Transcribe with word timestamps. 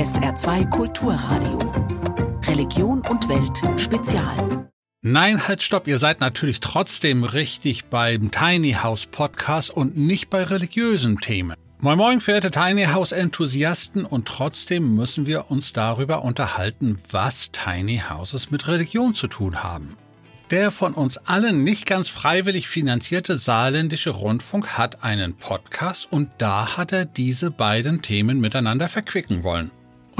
SR2 0.00 0.70
Kulturradio. 0.70 1.58
Religion 2.46 3.02
und 3.10 3.28
Welt 3.28 3.78
Spezial. 3.78 4.70
Nein, 5.02 5.46
halt 5.46 5.62
stopp, 5.62 5.86
ihr 5.86 5.98
seid 5.98 6.20
natürlich 6.20 6.60
trotzdem 6.60 7.22
richtig 7.22 7.84
beim 7.84 8.30
Tiny 8.30 8.78
House 8.82 9.04
Podcast 9.04 9.68
und 9.68 9.98
nicht 9.98 10.30
bei 10.30 10.42
religiösen 10.42 11.18
Themen. 11.18 11.54
Moin 11.80 11.98
Moin, 11.98 12.20
verehrte 12.20 12.50
Tiny 12.50 12.84
House 12.86 13.12
Enthusiasten, 13.12 14.06
und 14.06 14.26
trotzdem 14.26 14.96
müssen 14.96 15.26
wir 15.26 15.50
uns 15.50 15.74
darüber 15.74 16.24
unterhalten, 16.24 16.98
was 17.10 17.52
Tiny 17.52 18.02
Houses 18.08 18.50
mit 18.50 18.68
Religion 18.68 19.14
zu 19.14 19.26
tun 19.26 19.62
haben. 19.62 19.98
Der 20.50 20.70
von 20.70 20.94
uns 20.94 21.18
allen 21.18 21.62
nicht 21.62 21.84
ganz 21.84 22.08
freiwillig 22.08 22.68
finanzierte 22.68 23.36
saarländische 23.36 24.10
Rundfunk 24.10 24.78
hat 24.78 25.04
einen 25.04 25.34
Podcast 25.36 26.10
und 26.10 26.30
da 26.38 26.78
hat 26.78 26.90
er 26.92 27.04
diese 27.04 27.50
beiden 27.50 28.00
Themen 28.00 28.40
miteinander 28.40 28.88
verquicken 28.88 29.42
wollen. 29.42 29.70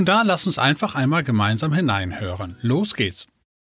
Und 0.01 0.07
da 0.07 0.23
lass 0.23 0.47
uns 0.47 0.59
einfach 0.59 0.95
einmal 0.95 1.25
gemeinsam 1.25 1.75
hineinhören. 1.75 2.57
Los 2.63 2.95
geht's. 2.95 3.27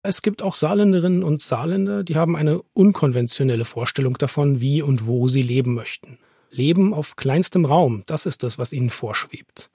Es 0.03 0.21
gibt 0.21 0.43
auch 0.43 0.53
Saarländerinnen 0.53 1.23
und 1.23 1.41
Saarländer, 1.41 2.03
die 2.03 2.15
haben 2.15 2.35
eine 2.35 2.61
unkonventionelle 2.73 3.65
Vorstellung 3.65 4.19
davon, 4.19 4.61
wie 4.61 4.83
und 4.83 5.07
wo 5.07 5.29
sie 5.29 5.41
leben 5.41 5.73
möchten. 5.73 6.19
Leben 6.51 6.93
auf 6.93 7.15
kleinstem 7.15 7.65
Raum, 7.65 8.03
das 8.05 8.27
ist 8.27 8.43
es, 8.43 8.59
was 8.59 8.71
ihnen 8.71 8.91
vorschwebt. 8.91 9.71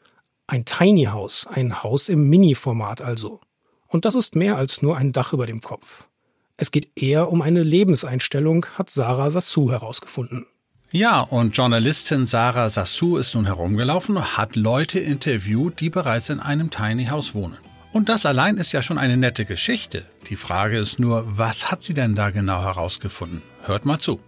Ein 0.47 0.65
Tiny 0.65 1.07
House, 1.07 1.49
ein 1.49 1.83
Haus 1.83 2.09
im 2.09 2.29
Mini-Format 2.29 3.03
also. 3.03 3.41
Und 3.89 4.05
das 4.05 4.15
ist 4.15 4.37
mehr 4.37 4.57
als 4.57 4.83
nur 4.83 4.97
ein 4.97 5.11
Dach 5.11 5.33
über 5.33 5.47
dem 5.47 5.63
Kopf. 5.63 6.07
Es 6.57 6.71
geht 6.71 6.93
eher 6.95 7.33
um 7.33 7.43
eine 7.43 7.65
Lebenseinstellung, 7.65 8.67
hat 8.79 8.89
Sarah 8.89 9.31
Sassou 9.31 9.73
herausgefunden. 9.73 10.47
Ja, 10.93 11.21
und 11.21 11.57
Journalistin 11.57 12.27
Sarah 12.27 12.69
Sassou 12.69 13.17
ist 13.17 13.35
nun 13.35 13.47
herumgelaufen 13.47 14.17
und 14.17 14.37
hat 14.37 14.55
Leute 14.55 15.01
interviewt, 15.01 15.81
die 15.81 15.91
bereits 15.91 16.31
in 16.31 16.39
einem 16.39 16.71
Tiny 16.71 17.07
House 17.07 17.35
wohnen. 17.35 17.59
Und 17.93 18.09
das 18.09 18.25
allein 18.25 18.57
ist 18.57 18.73
ja 18.73 18.83
schon 18.83 18.99
eine 18.99 19.17
nette 19.17 19.45
Geschichte. 19.47 20.05
Die 20.29 20.37
Frage 20.37 20.79
ist 20.79 21.01
nur, 21.01 21.25
was 21.27 21.71
hat 21.71 21.83
sie 21.83 21.95
denn 21.95 22.15
da 22.15 22.31
genau 22.31 22.63
herausgefunden? 22.63 23.43
Hört 23.63 23.85
mal 23.85 23.99
zu. 23.99 24.21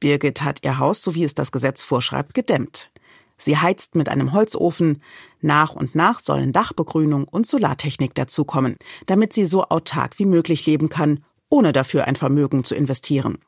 Birgit 0.00 0.42
hat 0.42 0.58
ihr 0.64 0.78
Haus, 0.78 1.02
so 1.02 1.14
wie 1.14 1.24
es 1.24 1.34
das 1.34 1.50
Gesetz 1.50 1.82
vorschreibt, 1.82 2.34
gedämmt. 2.34 2.90
Sie 3.38 3.56
heizt 3.56 3.94
mit 3.94 4.10
einem 4.10 4.32
Holzofen. 4.32 5.02
Nach 5.40 5.72
und 5.72 5.94
nach 5.94 6.20
sollen 6.20 6.52
Dachbegrünung 6.52 7.24
und 7.24 7.46
Solartechnik 7.46 8.14
dazukommen, 8.14 8.76
damit 9.06 9.32
sie 9.32 9.46
so 9.46 9.64
autark 9.64 10.18
wie 10.18 10.26
möglich 10.26 10.66
leben 10.66 10.88
kann, 10.90 11.24
ohne 11.48 11.72
dafür 11.72 12.06
ein 12.06 12.16
Vermögen 12.16 12.64
zu 12.64 12.74
investieren. 12.74 13.38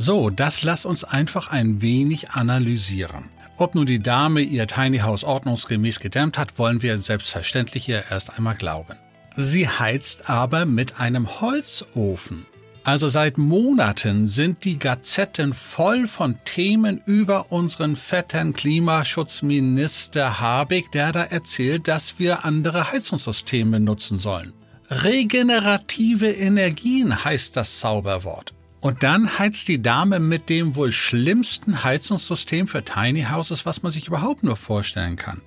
So, 0.00 0.30
das 0.30 0.62
lass 0.62 0.86
uns 0.86 1.02
einfach 1.02 1.48
ein 1.50 1.82
wenig 1.82 2.30
analysieren. 2.30 3.30
Ob 3.56 3.74
nun 3.74 3.86
die 3.86 4.00
Dame 4.00 4.40
ihr 4.40 4.68
Tiny 4.68 4.98
House 4.98 5.24
ordnungsgemäß 5.24 5.98
gedämmt 5.98 6.38
hat, 6.38 6.56
wollen 6.56 6.82
wir 6.82 6.96
selbstverständlich 6.98 7.88
ihr 7.88 8.04
erst 8.08 8.38
einmal 8.38 8.54
glauben. 8.54 8.96
Sie 9.36 9.68
heizt 9.68 10.30
aber 10.30 10.66
mit 10.66 11.00
einem 11.00 11.40
Holzofen. 11.40 12.46
Also 12.84 13.08
seit 13.08 13.36
Monaten 13.38 14.28
sind 14.28 14.64
die 14.64 14.78
Gazetten 14.78 15.52
voll 15.52 16.06
von 16.06 16.38
Themen 16.44 17.02
über 17.04 17.50
unseren 17.50 17.96
fetten 17.96 18.52
Klimaschutzminister 18.52 20.40
Habeck, 20.40 20.92
der 20.92 21.10
da 21.10 21.24
erzählt, 21.24 21.88
dass 21.88 22.20
wir 22.20 22.44
andere 22.44 22.92
Heizungssysteme 22.92 23.80
nutzen 23.80 24.20
sollen. 24.20 24.54
Regenerative 24.90 26.30
Energien 26.30 27.24
heißt 27.24 27.56
das 27.56 27.80
Zauberwort. 27.80 28.54
Und 28.80 29.02
dann 29.02 29.38
heizt 29.38 29.66
die 29.68 29.82
Dame 29.82 30.20
mit 30.20 30.48
dem 30.48 30.76
wohl 30.76 30.92
schlimmsten 30.92 31.82
Heizungssystem 31.82 32.68
für 32.68 32.84
Tiny 32.84 33.26
Houses, 33.30 33.66
was 33.66 33.82
man 33.82 33.90
sich 33.90 34.06
überhaupt 34.06 34.44
nur 34.44 34.56
vorstellen 34.56 35.16
kann. 35.16 35.42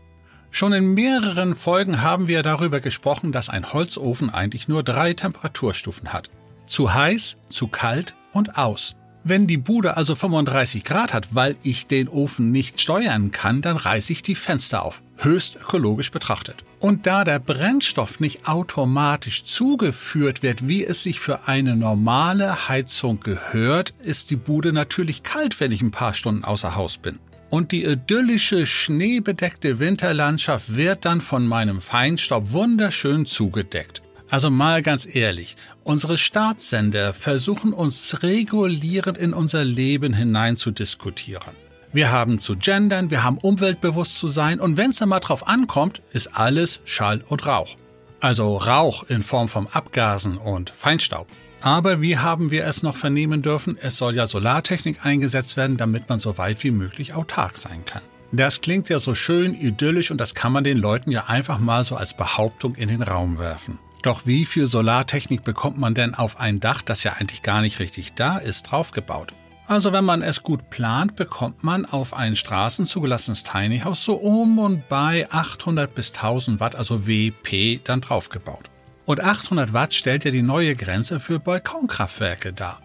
Schon 0.49 0.73
in 0.73 0.93
mehreren 0.93 1.55
Folgen 1.55 2.01
haben 2.01 2.27
wir 2.27 2.43
darüber 2.43 2.81
gesprochen, 2.81 3.31
dass 3.31 3.49
ein 3.49 3.71
Holzofen 3.71 4.29
eigentlich 4.29 4.67
nur 4.67 4.83
drei 4.83 5.13
Temperaturstufen 5.13 6.11
hat. 6.11 6.29
Zu 6.65 6.93
heiß, 6.93 7.37
zu 7.47 7.67
kalt 7.67 8.15
und 8.33 8.57
aus. 8.57 8.95
Wenn 9.23 9.45
die 9.45 9.57
Bude 9.57 9.97
also 9.97 10.15
35 10.15 10.83
Grad 10.83 11.13
hat, 11.13 11.27
weil 11.31 11.55
ich 11.61 11.85
den 11.85 12.07
Ofen 12.07 12.51
nicht 12.51 12.81
steuern 12.81 13.31
kann, 13.31 13.61
dann 13.61 13.77
reiße 13.77 14.11
ich 14.11 14.23
die 14.23 14.33
Fenster 14.33 14.83
auf. 14.83 15.03
Höchst 15.17 15.57
ökologisch 15.57 16.09
betrachtet. 16.09 16.63
Und 16.79 17.05
da 17.05 17.23
der 17.23 17.37
Brennstoff 17.37 18.19
nicht 18.19 18.47
automatisch 18.47 19.43
zugeführt 19.43 20.41
wird, 20.41 20.67
wie 20.67 20.83
es 20.83 21.03
sich 21.03 21.19
für 21.19 21.47
eine 21.47 21.75
normale 21.75 22.67
Heizung 22.67 23.19
gehört, 23.19 23.93
ist 24.01 24.31
die 24.31 24.35
Bude 24.37 24.73
natürlich 24.73 25.21
kalt, 25.21 25.59
wenn 25.59 25.71
ich 25.71 25.83
ein 25.83 25.91
paar 25.91 26.15
Stunden 26.15 26.43
außer 26.43 26.75
Haus 26.75 26.97
bin. 26.97 27.19
Und 27.51 27.71
die 27.71 27.83
idyllische 27.83 28.65
schneebedeckte 28.65 29.77
Winterlandschaft 29.77 30.75
wird 30.75 31.05
dann 31.05 31.21
von 31.21 31.45
meinem 31.45 31.81
Feinstaub 31.81 32.53
wunderschön 32.53 33.27
zugedeckt. 33.27 34.00
Also 34.31 34.49
mal 34.49 34.81
ganz 34.81 35.13
ehrlich, 35.13 35.57
unsere 35.83 36.17
Staatssender 36.17 37.13
versuchen 37.13 37.73
uns 37.73 38.23
regulierend 38.23 39.17
in 39.17 39.33
unser 39.33 39.65
Leben 39.65 40.13
hinein 40.13 40.55
zu 40.55 40.71
diskutieren. 40.71 41.53
Wir 41.91 42.13
haben 42.13 42.39
zu 42.39 42.55
gendern, 42.55 43.11
wir 43.11 43.25
haben 43.25 43.37
umweltbewusst 43.37 44.17
zu 44.17 44.29
sein 44.29 44.61
und 44.61 44.77
wenn 44.77 44.91
es 44.91 45.05
mal 45.05 45.19
drauf 45.19 45.49
ankommt, 45.49 46.01
ist 46.13 46.39
alles 46.39 46.79
Schall 46.85 47.21
und 47.27 47.45
Rauch. 47.45 47.75
Also 48.21 48.55
Rauch 48.55 49.03
in 49.09 49.21
Form 49.21 49.49
von 49.49 49.67
Abgasen 49.67 50.37
und 50.37 50.69
Feinstaub. 50.69 51.27
Aber 51.61 52.01
wie 52.01 52.17
haben 52.17 52.51
wir 52.51 52.65
es 52.65 52.83
noch 52.83 52.95
vernehmen 52.95 53.41
dürfen? 53.41 53.77
Es 53.81 53.97
soll 53.97 54.15
ja 54.15 54.27
Solartechnik 54.27 55.05
eingesetzt 55.05 55.57
werden, 55.57 55.75
damit 55.75 56.07
man 56.07 56.19
so 56.19 56.37
weit 56.37 56.63
wie 56.63 56.71
möglich 56.71 57.13
autark 57.13 57.57
sein 57.57 57.83
kann. 57.85 58.01
Das 58.31 58.61
klingt 58.61 58.87
ja 58.87 58.99
so 58.99 59.13
schön 59.13 59.53
idyllisch 59.53 60.09
und 60.09 60.19
das 60.19 60.35
kann 60.35 60.53
man 60.53 60.63
den 60.63 60.77
Leuten 60.77 61.11
ja 61.11 61.25
einfach 61.25 61.59
mal 61.59 61.83
so 61.83 61.97
als 61.97 62.15
Behauptung 62.15 62.75
in 62.75 62.87
den 62.87 63.01
Raum 63.01 63.37
werfen. 63.37 63.77
Doch 64.01 64.25
wie 64.25 64.45
viel 64.45 64.67
Solartechnik 64.67 65.43
bekommt 65.43 65.77
man 65.77 65.93
denn 65.93 66.15
auf 66.15 66.39
ein 66.39 66.59
Dach, 66.59 66.81
das 66.81 67.03
ja 67.03 67.13
eigentlich 67.13 67.43
gar 67.43 67.61
nicht 67.61 67.79
richtig 67.79 68.13
da 68.13 68.37
ist, 68.37 68.63
draufgebaut? 68.63 69.33
Also 69.67 69.93
wenn 69.93 70.03
man 70.03 70.21
es 70.21 70.43
gut 70.43 70.69
plant, 70.69 71.15
bekommt 71.15 71.63
man 71.63 71.85
auf 71.85 72.13
ein 72.13 72.35
straßenzugelassenes 72.35 73.43
Tiny 73.43 73.79
House 73.79 74.03
so 74.03 74.15
um 74.15 74.59
und 74.59 74.89
bei 74.89 75.29
800 75.31 75.93
bis 75.93 76.11
1000 76.13 76.59
Watt, 76.59 76.75
also 76.75 77.07
WP, 77.07 77.79
dann 77.83 78.01
draufgebaut. 78.01 78.69
Und 79.05 79.21
800 79.21 79.71
Watt 79.71 79.93
stellt 79.93 80.25
ja 80.25 80.31
die 80.31 80.41
neue 80.41 80.75
Grenze 80.75 81.19
für 81.19 81.39
Balkonkraftwerke 81.39 82.53
dar. 82.53 82.81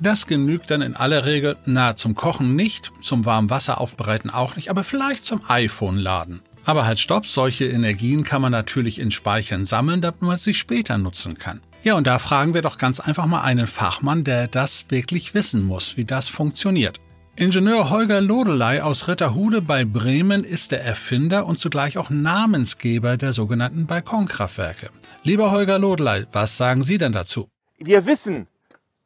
Das 0.00 0.26
genügt 0.26 0.70
dann 0.70 0.80
in 0.80 0.96
aller 0.96 1.26
Regel, 1.26 1.56
na, 1.64 1.96
zum 1.96 2.14
Kochen 2.14 2.56
nicht, 2.56 2.90
zum 3.02 3.24
warmen 3.24 3.50
Wasser 3.50 3.80
aufbereiten 3.80 4.30
auch 4.30 4.56
nicht, 4.56 4.70
aber 4.70 4.84
vielleicht 4.84 5.24
zum 5.24 5.42
iPhone 5.48 5.98
laden. 5.98 6.42
Aber 6.64 6.86
halt 6.86 7.00
stopp, 7.00 7.26
solche 7.26 7.66
Energien 7.66 8.24
kann 8.24 8.42
man 8.42 8.52
natürlich 8.52 8.98
in 8.98 9.10
Speichern 9.10 9.66
sammeln, 9.66 10.00
damit 10.00 10.22
man 10.22 10.36
sie 10.36 10.54
später 10.54 10.98
nutzen 10.98 11.38
kann. 11.38 11.60
Ja, 11.82 11.94
und 11.94 12.06
da 12.06 12.20
fragen 12.20 12.54
wir 12.54 12.62
doch 12.62 12.78
ganz 12.78 13.00
einfach 13.00 13.26
mal 13.26 13.42
einen 13.42 13.66
Fachmann, 13.66 14.22
der 14.22 14.46
das 14.46 14.86
wirklich 14.88 15.34
wissen 15.34 15.64
muss, 15.64 15.96
wie 15.96 16.04
das 16.04 16.28
funktioniert. 16.28 17.00
Ingenieur 17.34 17.90
Holger 17.90 18.20
Lodelei 18.20 18.82
aus 18.82 19.08
Ritterhude 19.08 19.62
bei 19.62 19.84
Bremen 19.84 20.44
ist 20.44 20.70
der 20.70 20.84
Erfinder 20.84 21.46
und 21.46 21.58
zugleich 21.58 21.98
auch 21.98 22.10
Namensgeber 22.10 23.16
der 23.16 23.32
sogenannten 23.32 23.86
Balkonkraftwerke. 23.86 24.90
Lieber 25.24 25.50
Holger 25.50 25.78
Lodelei, 25.78 26.26
was 26.30 26.56
sagen 26.56 26.82
Sie 26.82 26.98
denn 26.98 27.12
dazu? 27.12 27.48
Wir 27.78 28.06
wissen, 28.06 28.46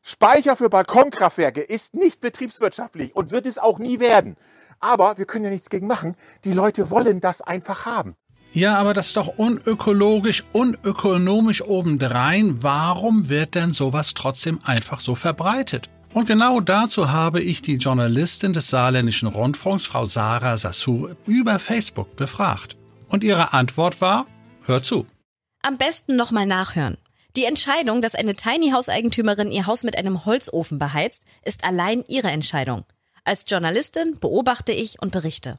Speicher 0.02 0.56
für 0.56 0.68
Balkonkraftwerke 0.68 1.62
ist 1.62 1.94
nicht 1.94 2.20
betriebswirtschaftlich 2.20 3.16
und 3.16 3.30
wird 3.30 3.46
es 3.46 3.58
auch 3.58 3.78
nie 3.78 4.00
werden. 4.00 4.36
Aber 4.80 5.18
wir 5.18 5.24
können 5.24 5.44
ja 5.44 5.50
nichts 5.50 5.70
gegen 5.70 5.86
machen. 5.86 6.16
Die 6.44 6.52
Leute 6.52 6.90
wollen 6.90 7.20
das 7.20 7.40
einfach 7.42 7.86
haben. 7.86 8.16
Ja, 8.52 8.78
aber 8.78 8.94
das 8.94 9.08
ist 9.08 9.16
doch 9.16 9.28
unökologisch, 9.36 10.44
unökonomisch 10.52 11.62
obendrein. 11.62 12.62
Warum 12.62 13.28
wird 13.28 13.54
denn 13.54 13.72
sowas 13.72 14.14
trotzdem 14.14 14.60
einfach 14.64 15.00
so 15.00 15.14
verbreitet? 15.14 15.90
Und 16.14 16.26
genau 16.26 16.60
dazu 16.60 17.10
habe 17.10 17.42
ich 17.42 17.60
die 17.60 17.76
Journalistin 17.76 18.54
des 18.54 18.70
Saarländischen 18.70 19.28
Rundfunks, 19.28 19.84
Frau 19.84 20.06
Sarah 20.06 20.56
Sassou, 20.56 21.10
über 21.26 21.58
Facebook 21.58 22.16
befragt. 22.16 22.78
Und 23.08 23.22
ihre 23.22 23.52
Antwort 23.52 24.00
war, 24.00 24.26
hör 24.64 24.82
zu. 24.82 25.06
Am 25.60 25.76
besten 25.76 26.16
nochmal 26.16 26.46
nachhören. 26.46 26.96
Die 27.36 27.44
Entscheidung, 27.44 28.00
dass 28.00 28.14
eine 28.14 28.34
Tiny 28.34 28.70
House 28.70 28.88
Eigentümerin 28.88 29.52
ihr 29.52 29.66
Haus 29.66 29.84
mit 29.84 29.98
einem 29.98 30.24
Holzofen 30.24 30.78
beheizt, 30.78 31.24
ist 31.44 31.64
allein 31.64 32.02
ihre 32.08 32.28
Entscheidung. 32.28 32.86
Als 33.26 33.44
Journalistin 33.48 34.14
beobachte 34.20 34.70
ich 34.70 35.02
und 35.02 35.10
berichte. 35.10 35.58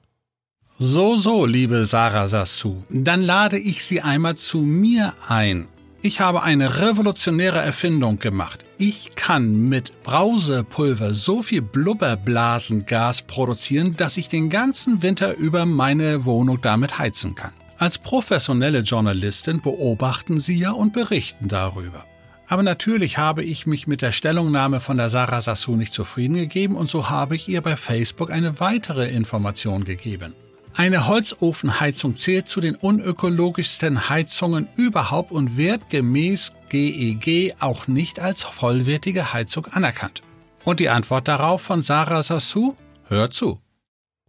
So, 0.80 1.18
so, 1.18 1.46
liebe 1.46 1.86
Sarah 1.86 2.30
Sassou, 2.30 2.84
dann 2.90 3.22
lade 3.22 3.58
ich 3.58 3.84
Sie 3.84 4.00
einmal 4.00 4.38
zu 4.38 4.60
mir 4.60 5.14
ein. 5.28 5.68
Ich 6.02 6.22
habe 6.22 6.44
eine 6.44 6.80
revolutionäre 6.80 7.60
Erfindung 7.60 8.20
gemacht. 8.20 8.64
Ich 8.78 9.16
kann 9.16 9.68
mit 9.68 10.02
Brausepulver 10.04 11.14
so 11.14 11.42
viel 11.42 11.62
Blubberblasengas 11.62 13.24
produzieren, 13.24 13.98
dass 13.98 14.16
ich 14.16 14.30
den 14.30 14.50
ganzen 14.50 15.02
Winter 15.02 15.36
über 15.36 15.66
meine 15.66 16.24
Wohnung 16.24 16.62
damit 16.62 16.98
heizen 17.00 17.36
kann. 17.36 17.52
Als 17.78 17.98
professionelle 17.98 18.80
Journalistin 18.80 19.62
beobachten 19.62 20.40
Sie 20.40 20.58
ja 20.58 20.72
und 20.72 20.94
berichten 20.94 21.50
darüber. 21.50 22.06
Aber 22.48 22.64
natürlich 22.64 23.18
habe 23.18 23.44
ich 23.44 23.68
mich 23.68 23.88
mit 23.88 24.02
der 24.02 24.14
Stellungnahme 24.14 24.80
von 24.80 24.98
der 24.98 25.10
Sarah 25.10 25.42
Sassou 25.42 25.76
nicht 25.76 25.94
zufrieden 25.94 26.36
gegeben 26.36 26.76
und 26.76 26.90
so 26.90 27.10
habe 27.10 27.36
ich 27.36 27.50
ihr 27.50 27.62
bei 27.62 27.76
Facebook 27.76 28.32
eine 28.32 28.60
weitere 28.62 29.10
Information 29.10 29.84
gegeben. 29.84 30.34
Eine 30.74 31.08
Holzofenheizung 31.08 32.16
zählt 32.16 32.48
zu 32.48 32.62
den 32.62 32.76
unökologischsten 32.76 34.10
Heizungen 34.10 34.70
überhaupt 34.76 35.32
und 35.32 35.58
wird 35.58 35.90
gemäß 35.90 36.54
GEG 36.70 37.28
e 37.28 37.54
auch 37.60 37.88
nicht 37.88 38.20
als 38.20 38.44
vollwertige 38.44 39.34
Heizung 39.34 39.66
anerkannt. 39.66 40.22
Und 40.64 40.80
die 40.80 40.90
Antwort 40.90 41.28
darauf 41.28 41.62
von 41.62 41.82
Sarah 41.82 42.24
Sassou? 42.24 42.78
Hör 43.08 43.30
zu. 43.30 43.60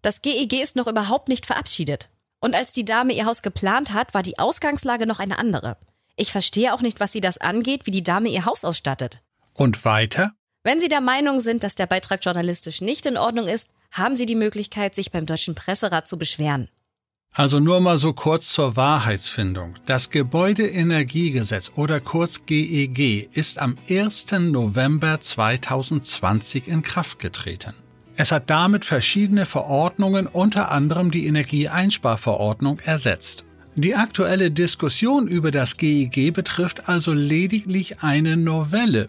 Das 0.03 0.23
GEG 0.23 0.55
e 0.55 0.63
ist 0.63 0.75
noch 0.75 0.87
überhaupt 0.87 1.29
nicht 1.29 1.47
verabschiedet. 1.47 2.09
Und 2.41 2.55
als 2.55 2.73
die 2.73 2.85
Dame 2.85 3.13
ihr 3.13 3.27
Haus 3.27 3.43
geplant 3.43 3.93
hat, 3.93 4.15
war 4.15 4.23
die 4.23 4.39
Ausgangslage 4.39 5.07
noch 5.07 5.19
eine 5.19 5.39
andere. 5.39 5.77
Ich 6.19 6.33
verstehe 6.33 6.75
auch 6.75 6.81
nicht, 6.81 6.99
was 6.99 7.13
sie 7.13 7.21
das 7.21 7.39
angeht, 7.39 7.87
wie 7.87 7.93
die 7.93 8.03
Dame 8.03 8.29
ihr 8.29 8.45
Haus 8.45 8.65
ausstattet. 8.65 9.23
Und 9.55 9.85
weiter? 9.85 10.33
Wenn 10.65 10.81
Sie 10.81 10.89
der 10.89 11.01
Meinung 11.01 11.39
sind, 11.39 11.63
dass 11.63 11.77
der 11.77 11.87
Beitrag 11.87 12.25
journalistisch 12.25 12.81
nicht 12.81 13.07
in 13.07 13.17
Ordnung 13.17 13.47
ist, 13.47 13.71
haben 13.93 14.17
Sie 14.17 14.27
die 14.27 14.35
Möglichkeit, 14.35 14.97
sich 14.97 15.13
beim 15.13 15.27
Deutschen 15.27 15.55
Presserat 15.55 16.09
zu 16.09 16.19
beschweren. 16.19 16.69
Also 17.33 17.61
nur 17.61 17.79
mal 17.79 17.99
so 17.99 18.13
kurz 18.15 18.53
zur 18.53 18.75
Wahrheitsfindung. 18.75 19.77
Das 19.87 20.11
Gebäudeenergiegesetz 20.11 21.73
oder 21.77 22.01
kurz 22.01 22.47
GEG 22.47 22.99
e 22.99 23.29
ist 23.33 23.61
am 23.61 23.77
1. 23.89 24.33
November 24.33 25.21
2020 25.21 26.67
in 26.67 26.83
Kraft 26.83 27.21
getreten. 27.21 27.75
Es 28.17 28.33
hat 28.33 28.51
damit 28.51 28.85
verschiedene 28.85 29.47
Verordnungen, 29.47 30.27
unter 30.27 30.73
anderem 30.73 31.13
die 31.13 31.27
Energieeinsparverordnung, 31.27 32.81
ersetzt. 32.81 33.45
Die 33.79 33.95
aktuelle 33.95 34.51
Diskussion 34.51 35.29
über 35.29 35.53
das 35.53 35.77
GEG 35.77 36.33
betrifft 36.33 36.89
also 36.89 37.13
lediglich 37.13 38.03
eine 38.03 38.37
Novelle 38.37 39.09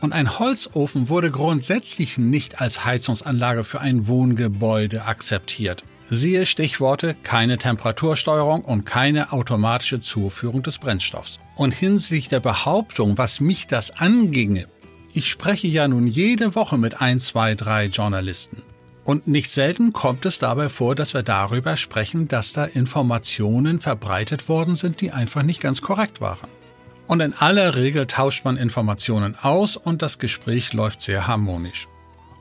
und 0.00 0.12
ein 0.12 0.38
Holzofen 0.38 1.08
wurde 1.08 1.32
grundsätzlich 1.32 2.16
nicht 2.16 2.60
als 2.60 2.84
Heizungsanlage 2.84 3.64
für 3.64 3.80
ein 3.80 4.06
Wohngebäude 4.06 5.06
akzeptiert. 5.06 5.82
Siehe 6.08 6.46
Stichworte 6.46 7.16
keine 7.24 7.58
Temperatursteuerung 7.58 8.64
und 8.64 8.86
keine 8.86 9.32
automatische 9.32 9.98
Zuführung 9.98 10.62
des 10.62 10.78
Brennstoffs. 10.78 11.40
Und 11.56 11.74
hinsichtlich 11.74 12.28
der 12.28 12.38
Behauptung, 12.38 13.18
was 13.18 13.40
mich 13.40 13.66
das 13.66 13.90
anginge, 13.90 14.68
ich 15.12 15.28
spreche 15.28 15.66
ja 15.66 15.88
nun 15.88 16.06
jede 16.06 16.54
Woche 16.54 16.78
mit 16.78 17.00
ein, 17.00 17.18
zwei, 17.18 17.56
drei 17.56 17.86
Journalisten. 17.86 18.62
Und 19.08 19.26
nicht 19.26 19.50
selten 19.50 19.94
kommt 19.94 20.26
es 20.26 20.38
dabei 20.38 20.68
vor, 20.68 20.94
dass 20.94 21.14
wir 21.14 21.22
darüber 21.22 21.78
sprechen, 21.78 22.28
dass 22.28 22.52
da 22.52 22.66
Informationen 22.66 23.80
verbreitet 23.80 24.50
worden 24.50 24.76
sind, 24.76 25.00
die 25.00 25.12
einfach 25.12 25.42
nicht 25.42 25.62
ganz 25.62 25.80
korrekt 25.80 26.20
waren. 26.20 26.46
Und 27.06 27.20
in 27.20 27.32
aller 27.32 27.74
Regel 27.74 28.06
tauscht 28.06 28.44
man 28.44 28.58
Informationen 28.58 29.34
aus 29.40 29.78
und 29.78 30.02
das 30.02 30.18
Gespräch 30.18 30.74
läuft 30.74 31.00
sehr 31.00 31.26
harmonisch. 31.26 31.88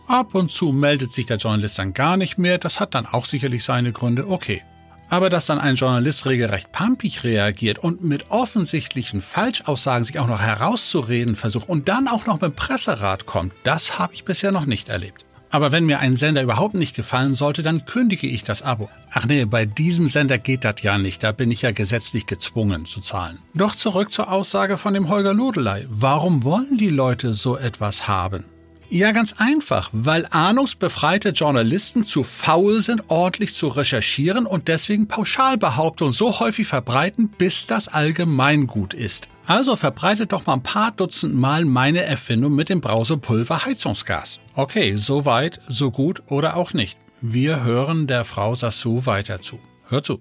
Ab 0.07 0.35
und 0.35 0.51
zu 0.51 0.73
meldet 0.73 1.13
sich 1.13 1.25
der 1.25 1.37
Journalist 1.37 1.79
dann 1.79 1.93
gar 1.93 2.17
nicht 2.17 2.37
mehr, 2.37 2.57
das 2.57 2.81
hat 2.81 2.95
dann 2.95 3.05
auch 3.05 3.23
sicherlich 3.23 3.63
seine 3.63 3.93
Gründe, 3.93 4.27
okay. 4.27 4.61
Aber 5.07 5.29
dass 5.29 5.45
dann 5.45 5.59
ein 5.59 5.75
Journalist 5.75 6.25
regelrecht 6.25 6.73
pampig 6.73 7.23
reagiert 7.23 7.79
und 7.79 8.03
mit 8.03 8.29
offensichtlichen 8.29 9.21
Falschaussagen 9.21 10.03
sich 10.03 10.19
auch 10.19 10.27
noch 10.27 10.41
herauszureden 10.41 11.37
versucht 11.37 11.69
und 11.69 11.87
dann 11.87 12.09
auch 12.09 12.25
noch 12.25 12.39
beim 12.39 12.51
Presserat 12.51 13.25
kommt, 13.25 13.53
das 13.63 13.99
habe 13.99 14.15
ich 14.15 14.25
bisher 14.25 14.51
noch 14.51 14.65
nicht 14.65 14.89
erlebt. 14.89 15.26
Aber 15.57 15.71
wenn 15.71 15.87
mir 15.87 15.97
ein 15.97 16.15
Sender 16.15 16.43
überhaupt 16.43 16.75
nicht 16.75 16.95
gefallen 16.95 17.33
sollte, 17.33 17.63
dann 17.63 17.87
kündige 17.87 18.27
ich 18.27 18.43
das 18.43 18.61
Abo. 18.61 18.91
Ach 19.11 19.25
nee, 19.25 19.43
bei 19.43 19.65
diesem 19.65 20.07
Sender 20.07 20.37
geht 20.37 20.63
das 20.63 20.83
ja 20.83 20.99
nicht, 20.99 21.23
da 21.23 21.31
bin 21.31 21.49
ich 21.49 21.63
ja 21.63 21.71
gesetzlich 21.71 22.27
gezwungen 22.27 22.85
zu 22.85 23.01
zahlen. 23.01 23.39
Doch 23.55 23.73
zurück 23.73 24.11
zur 24.11 24.31
Aussage 24.31 24.77
von 24.77 24.93
dem 24.93 25.09
Holger 25.09 25.33
Lodelei. 25.33 25.87
Warum 25.89 26.43
wollen 26.43 26.77
die 26.77 26.91
Leute 26.91 27.33
so 27.33 27.57
etwas 27.57 28.07
haben? 28.07 28.45
Ja, 28.91 29.11
ganz 29.13 29.33
einfach, 29.39 29.89
weil 29.93 30.27
ahnungsbefreite 30.29 31.29
Journalisten 31.29 32.03
zu 32.03 32.21
faul 32.21 32.79
sind, 32.79 33.05
ordentlich 33.07 33.55
zu 33.55 33.67
recherchieren 33.67 34.45
und 34.45 34.67
deswegen 34.67 35.07
Pauschalbehauptungen 35.07 36.13
so 36.13 36.39
häufig 36.39 36.67
verbreiten, 36.67 37.29
bis 37.29 37.65
das 37.65 37.87
Allgemeingut 37.87 38.93
ist. 38.93 39.29
Also 39.47 39.77
verbreitet 39.77 40.33
doch 40.33 40.45
mal 40.45 40.55
ein 40.55 40.63
paar 40.63 40.91
Dutzend 40.91 41.33
Mal 41.33 41.63
meine 41.63 42.01
Erfindung 42.01 42.53
mit 42.53 42.67
dem 42.67 42.81
Brausepulver 42.81 43.65
Heizungsgas. 43.65 44.41
Okay, 44.55 44.97
so 44.97 45.23
weit, 45.23 45.61
so 45.69 45.89
gut 45.89 46.21
oder 46.27 46.57
auch 46.57 46.73
nicht. 46.73 46.97
Wir 47.21 47.63
hören 47.63 48.07
der 48.07 48.25
Frau 48.25 48.55
Sassou 48.55 49.05
weiter 49.05 49.39
zu. 49.41 49.57
Hör 49.87 50.03
zu. 50.03 50.19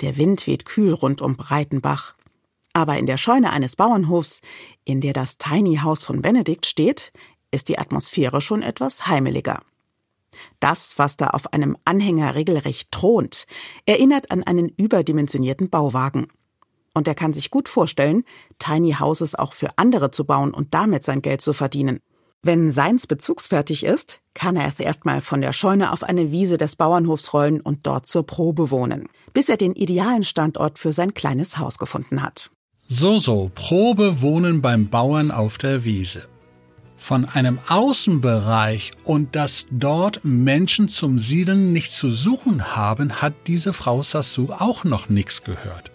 Der 0.00 0.16
Wind 0.16 0.46
weht 0.46 0.64
kühl 0.64 0.92
rund 0.92 1.20
um 1.20 1.36
Breitenbach. 1.36 2.14
Aber 2.72 2.96
in 2.98 3.06
der 3.06 3.16
Scheune 3.16 3.50
eines 3.50 3.74
Bauernhofs, 3.74 4.42
in 4.84 5.00
der 5.00 5.12
das 5.12 5.38
Tiny 5.38 5.78
House 5.82 6.04
von 6.04 6.22
Benedikt 6.22 6.64
steht, 6.64 7.12
ist 7.50 7.68
die 7.68 7.80
Atmosphäre 7.80 8.40
schon 8.40 8.62
etwas 8.62 9.08
heimeliger. 9.08 9.60
Das, 10.60 10.94
was 10.98 11.16
da 11.16 11.30
auf 11.30 11.52
einem 11.52 11.76
Anhänger 11.84 12.36
regelrecht 12.36 12.92
thront, 12.92 13.48
erinnert 13.86 14.30
an 14.30 14.44
einen 14.44 14.68
überdimensionierten 14.68 15.68
Bauwagen. 15.68 16.28
Und 16.94 17.08
er 17.08 17.14
kann 17.14 17.32
sich 17.32 17.50
gut 17.50 17.68
vorstellen, 17.68 18.24
Tiny 18.58 18.96
Houses 18.98 19.34
auch 19.34 19.52
für 19.52 19.70
andere 19.76 20.10
zu 20.10 20.24
bauen 20.24 20.52
und 20.52 20.74
damit 20.74 21.04
sein 21.04 21.22
Geld 21.22 21.40
zu 21.40 21.52
verdienen. 21.52 22.00
Wenn 22.42 22.70
seins 22.70 23.06
bezugsfertig 23.06 23.84
ist, 23.84 24.20
kann 24.34 24.56
er 24.56 24.68
es 24.68 24.78
erstmal 24.78 25.20
von 25.20 25.40
der 25.40 25.52
Scheune 25.52 25.92
auf 25.92 26.02
eine 26.02 26.30
Wiese 26.30 26.56
des 26.56 26.76
Bauernhofs 26.76 27.32
rollen 27.32 27.60
und 27.60 27.86
dort 27.86 28.06
zur 28.06 28.24
Probe 28.24 28.70
wohnen, 28.70 29.08
bis 29.32 29.48
er 29.48 29.56
den 29.56 29.74
idealen 29.74 30.22
Standort 30.22 30.78
für 30.78 30.92
sein 30.92 31.14
kleines 31.14 31.58
Haus 31.58 31.78
gefunden 31.78 32.22
hat. 32.22 32.50
So, 32.88 33.18
so, 33.18 33.50
Probe 33.54 34.22
wohnen 34.22 34.62
beim 34.62 34.88
Bauern 34.88 35.30
auf 35.30 35.58
der 35.58 35.84
Wiese 35.84 36.28
von 36.98 37.24
einem 37.24 37.58
Außenbereich 37.68 38.92
und 39.04 39.34
dass 39.34 39.66
dort 39.70 40.24
Menschen 40.24 40.88
zum 40.88 41.18
Siedeln 41.18 41.72
nicht 41.72 41.92
zu 41.92 42.10
suchen 42.10 42.76
haben, 42.76 43.22
hat 43.22 43.34
diese 43.46 43.72
Frau 43.72 44.02
Sassou 44.02 44.48
auch 44.50 44.84
noch 44.84 45.08
nichts 45.08 45.44
gehört. 45.44 45.90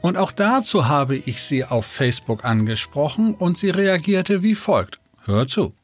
Und 0.00 0.16
auch 0.16 0.32
dazu 0.32 0.88
habe 0.88 1.16
ich 1.16 1.42
sie 1.42 1.64
auf 1.64 1.86
Facebook 1.86 2.44
angesprochen 2.44 3.34
und 3.34 3.58
sie 3.58 3.70
reagierte 3.70 4.42
wie 4.42 4.54
folgt. 4.54 5.00
Hör 5.24 5.48
zu. 5.48 5.74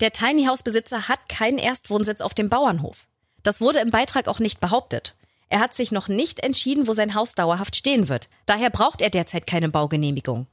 Der 0.00 0.12
Tiny 0.12 0.44
House 0.46 0.62
Besitzer 0.62 1.08
hat 1.08 1.28
keinen 1.28 1.58
Erstwohnsitz 1.58 2.20
auf 2.20 2.34
dem 2.34 2.48
Bauernhof. 2.48 3.06
Das 3.42 3.60
wurde 3.60 3.80
im 3.80 3.90
Beitrag 3.90 4.28
auch 4.28 4.38
nicht 4.38 4.60
behauptet. 4.60 5.14
Er 5.48 5.60
hat 5.60 5.74
sich 5.74 5.92
noch 5.92 6.08
nicht 6.08 6.40
entschieden, 6.40 6.86
wo 6.86 6.92
sein 6.92 7.14
Haus 7.14 7.34
dauerhaft 7.34 7.76
stehen 7.76 8.08
wird. 8.08 8.28
Daher 8.46 8.70
braucht 8.70 9.02
er 9.02 9.10
derzeit 9.10 9.46
keine 9.46 9.68
Baugenehmigung. 9.68 10.46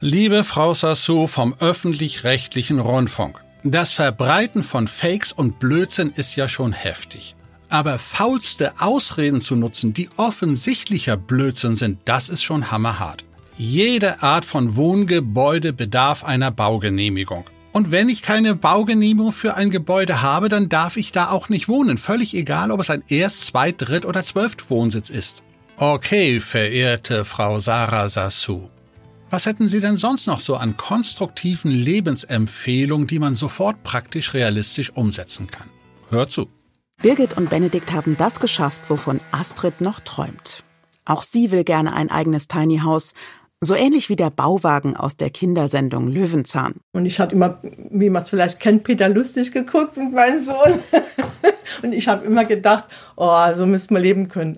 Liebe 0.00 0.44
Frau 0.44 0.74
Sassou 0.74 1.26
vom 1.26 1.54
öffentlich-rechtlichen 1.58 2.78
Rundfunk, 2.78 3.42
das 3.64 3.92
Verbreiten 3.92 4.62
von 4.62 4.88
Fakes 4.88 5.32
und 5.32 5.58
Blödsinn 5.58 6.12
ist 6.14 6.36
ja 6.36 6.48
schon 6.48 6.72
heftig. 6.72 7.34
Aber 7.68 7.98
faulste 7.98 8.80
Ausreden 8.80 9.40
zu 9.40 9.56
nutzen, 9.56 9.92
die 9.92 10.08
offensichtlicher 10.16 11.16
Blödsinn 11.16 11.76
sind, 11.76 11.98
das 12.04 12.28
ist 12.28 12.42
schon 12.42 12.70
hammerhart. 12.70 13.24
Jede 13.56 14.22
Art 14.22 14.44
von 14.44 14.76
Wohngebäude 14.76 15.72
bedarf 15.72 16.24
einer 16.24 16.50
Baugenehmigung. 16.50 17.44
Und 17.72 17.90
wenn 17.90 18.08
ich 18.08 18.22
keine 18.22 18.54
Baugenehmigung 18.54 19.32
für 19.32 19.54
ein 19.54 19.70
Gebäude 19.70 20.22
habe, 20.22 20.48
dann 20.48 20.68
darf 20.68 20.96
ich 20.96 21.12
da 21.12 21.30
auch 21.30 21.48
nicht 21.48 21.68
wohnen. 21.68 21.98
Völlig 21.98 22.34
egal, 22.34 22.70
ob 22.70 22.80
es 22.80 22.90
ein 22.90 23.02
Erst-, 23.08 23.44
Zweit-, 23.46 23.82
Dritt- 23.82 24.06
oder 24.06 24.24
Zwölftwohnsitz 24.24 25.10
ist. 25.10 25.42
Okay, 25.76 26.40
verehrte 26.40 27.26
Frau 27.26 27.58
Sarah 27.58 28.08
Sassou. 28.08 28.70
Was 29.28 29.44
hätten 29.44 29.68
Sie 29.68 29.80
denn 29.80 29.96
sonst 29.96 30.26
noch 30.26 30.40
so 30.40 30.56
an 30.56 30.76
konstruktiven 30.76 31.70
Lebensempfehlungen, 31.70 33.06
die 33.06 33.18
man 33.18 33.34
sofort 33.34 33.82
praktisch 33.82 34.32
realistisch 34.32 34.90
umsetzen 34.94 35.48
kann? 35.50 35.68
Hör 36.08 36.28
zu. 36.28 36.48
Birgit 37.02 37.36
und 37.36 37.50
Benedikt 37.50 37.92
haben 37.92 38.16
das 38.18 38.40
geschafft, 38.40 38.78
wovon 38.88 39.20
Astrid 39.30 39.80
noch 39.80 40.00
träumt. 40.00 40.64
Auch 41.04 41.22
sie 41.22 41.50
will 41.50 41.62
gerne 41.62 41.94
ein 41.94 42.10
eigenes 42.10 42.48
Tiny 42.48 42.78
House, 42.78 43.12
so 43.60 43.74
ähnlich 43.74 44.08
wie 44.08 44.16
der 44.16 44.30
Bauwagen 44.30 44.96
aus 44.96 45.16
der 45.16 45.30
Kindersendung 45.30 46.08
Löwenzahn. 46.08 46.74
Und 46.92 47.06
ich 47.06 47.20
hatte 47.20 47.34
immer, 47.34 47.58
wie 47.90 48.10
man 48.10 48.22
es 48.22 48.28
vielleicht 48.28 48.60
kennt, 48.60 48.84
Peter 48.84 49.08
Lustig 49.08 49.52
geguckt 49.52 49.96
mit 49.96 50.12
meinem 50.12 50.42
Sohn. 50.42 50.80
und 51.82 51.92
ich 51.92 52.08
habe 52.08 52.26
immer 52.26 52.44
gedacht, 52.44 52.88
oh, 53.16 53.54
so 53.54 53.66
müsste 53.66 53.92
man 53.92 54.02
leben 54.02 54.28
können. 54.28 54.56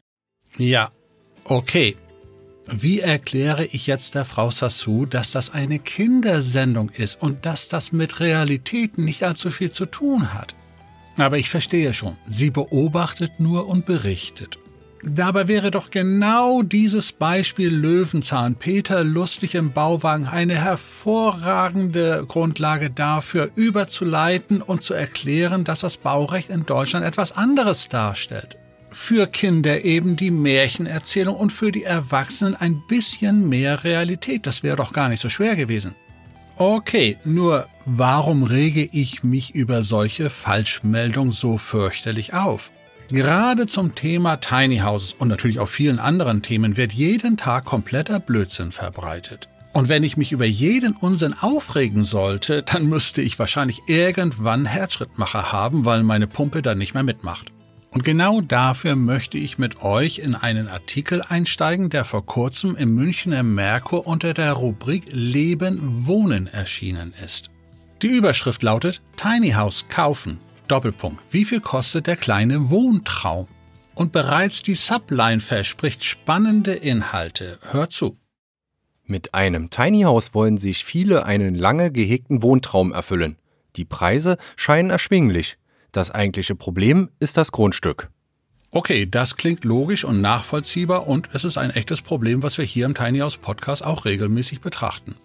Ja, 0.57 0.91
okay. 1.45 1.97
Wie 2.67 3.01
erkläre 3.01 3.65
ich 3.65 3.87
jetzt 3.87 4.15
der 4.15 4.25
Frau 4.25 4.51
Sassou, 4.51 5.07
dass 5.07 5.31
das 5.31 5.51
eine 5.51 5.79
Kindersendung 5.79 6.91
ist 6.91 7.21
und 7.21 7.47
dass 7.47 7.69
das 7.69 7.93
mit 7.93 8.21
Realität 8.21 8.99
nicht 8.99 9.23
allzu 9.23 9.51
viel 9.51 9.71
zu 9.71 9.87
tun 9.87 10.35
hat? 10.35 10.55
Aber 11.19 11.37
ich 11.37 11.51
verstehe 11.51 11.93
schon, 11.93 12.17
sie 12.29 12.51
beobachtet 12.51 13.41
nur 13.41 13.69
und 13.69 13.85
berichtet. 13.87 14.59
Dabei 15.05 15.47
wäre 15.47 15.71
doch 15.71 15.91
genau 15.91 16.63
dieses 16.63 17.13
Beispiel 17.13 17.69
Löwenzahn 17.69 18.57
Peter 18.57 19.05
lustig 19.05 19.55
im 19.55 19.73
Bauwagen 19.73 20.27
eine 20.27 20.57
hervorragende 20.57 22.25
Grundlage 22.27 22.91
dafür, 22.91 23.51
überzuleiten 23.55 24.61
und 24.61 24.83
zu 24.83 24.95
erklären, 24.95 25.65
dass 25.65 25.81
das 25.81 25.99
Baurecht 25.99 26.51
in 26.51 26.67
Deutschland 26.67 27.07
etwas 27.07 27.37
anderes 27.37 27.89
darstellt. 27.89 28.57
Für 28.91 29.27
Kinder 29.29 29.85
eben 29.85 30.17
die 30.17 30.33
Märchenerzählung 30.33 31.37
und 31.37 31.53
für 31.53 31.71
die 31.71 31.85
Erwachsenen 31.85 32.57
ein 32.57 32.83
bisschen 32.89 33.49
mehr 33.49 33.85
Realität. 33.85 34.47
Das 34.47 34.63
wäre 34.65 34.77
doch 34.77 34.93
gar 34.93 35.09
nicht 35.09 35.21
so 35.21 35.29
schwer 35.29 35.55
gewesen. 35.55 35.95
Okay, 36.57 37.19
nur 37.23 37.69
warum 37.97 38.43
rege 38.43 38.85
ich 38.85 39.23
mich 39.23 39.55
über 39.55 39.83
solche 39.83 40.31
Falschmeldungen 40.31 41.33
so 41.33 41.57
fürchterlich 41.57 42.35
auf? 42.35 42.71
Gerade 43.09 43.67
zum 43.67 43.95
Thema 43.95 44.37
Tiny 44.37 44.79
Houses 44.81 45.15
und 45.15 45.29
natürlich 45.29 45.59
auch 45.59 45.69
vielen 45.69 45.99
anderen 45.99 46.43
Themen 46.43 46.77
wird 46.77 46.93
jeden 46.93 47.39
Tag 47.39 47.65
kompletter 47.65 48.21
Blödsinn 48.21 48.71
verbreitet. 48.71 49.49
Und 49.73 49.89
wenn 49.89 50.05
ich 50.05 50.17
mich 50.19 50.33
über 50.33 50.45
jeden 50.45 50.95
Unsinn 50.95 51.35
aufregen 51.41 52.05
sollte, 52.05 52.63
dann 52.63 52.87
müsste 52.89 53.23
ich 53.23 53.39
wahrscheinlich 53.39 53.81
irgendwann 53.87 54.67
Herzschrittmacher 54.67 55.53
haben, 55.53 55.85
weil 55.87 56.03
meine 56.03 56.27
Pumpe 56.27 56.61
dann 56.61 56.79
nicht 56.79 56.95
mehr 56.95 57.03
mitmacht. 57.03 57.53
Und 57.91 58.05
genau 58.05 58.43
dafür 58.43 58.97
möchte 58.97 59.39
ich 59.39 59.57
mit 59.57 59.83
euch 59.83 60.19
in 60.19 60.35
einen 60.35 60.69
Artikel 60.69 61.23
einsteigen, 61.23 61.89
der 61.89 62.05
vor 62.05 62.27
kurzem 62.27 62.77
im 62.77 62.95
Münchner 62.95 63.43
Merkur 63.43 64.07
unter 64.07 64.35
der 64.35 64.53
Rubrik 64.53 65.05
Leben 65.11 65.79
Wohnen 66.07 66.47
erschienen 66.49 67.15
ist. 67.25 67.51
Die 68.01 68.07
Überschrift 68.07 68.63
lautet 68.63 69.03
Tiny 69.17 69.51
House 69.51 69.87
kaufen, 69.89 70.39
Doppelpunkt. 70.69 71.21
Wie 71.31 71.45
viel 71.45 71.61
kostet 71.61 72.07
der 72.07 72.15
kleine 72.15 72.71
Wohntraum? 72.71 73.49
Und 73.97 74.13
bereits 74.13 74.63
die 74.63 74.77
Subline 74.77 75.41
verspricht 75.41 76.05
spannende 76.05 76.75
Inhalte. 76.75 77.59
Hört 77.73 77.93
zu. 77.93 78.17
Mit 79.05 79.35
einem 79.35 79.71
Tiny 79.71 80.03
House 80.03 80.33
wollen 80.33 80.59
sich 80.59 80.85
viele 80.85 81.27
einen 81.27 81.57
lange 81.57 81.91
gehegten 81.91 82.41
Wohntraum 82.43 82.93
erfüllen. 82.93 83.37
Die 83.75 83.85
Preise 83.85 84.39
scheinen 84.55 84.91
erschwinglich. 84.91 85.59
Das 85.91 86.13
eigentliche 86.13 86.55
Problem 86.55 87.11
ist 87.19 87.37
das 87.37 87.51
Grundstück. 87.51 88.11
Okay, 88.71 89.07
das 89.07 89.37
klingt 89.37 89.65
logisch 89.65 90.05
und 90.05 90.21
nachvollziehbar 90.21 91.09
und 91.09 91.31
es 91.33 91.45
ist 91.45 91.59
ein 91.59 91.71
echtes 91.71 92.03
Problem, 92.03 92.45
was 92.45 92.59
wir 92.59 92.65
hier 92.65 92.87
im 92.87 92.95
Tiny 92.95 93.19
House 93.19 93.39
Podcast 93.39 93.83
auch 93.85 94.05
regelmäßig 94.05 94.61
betrachten. 94.61 95.17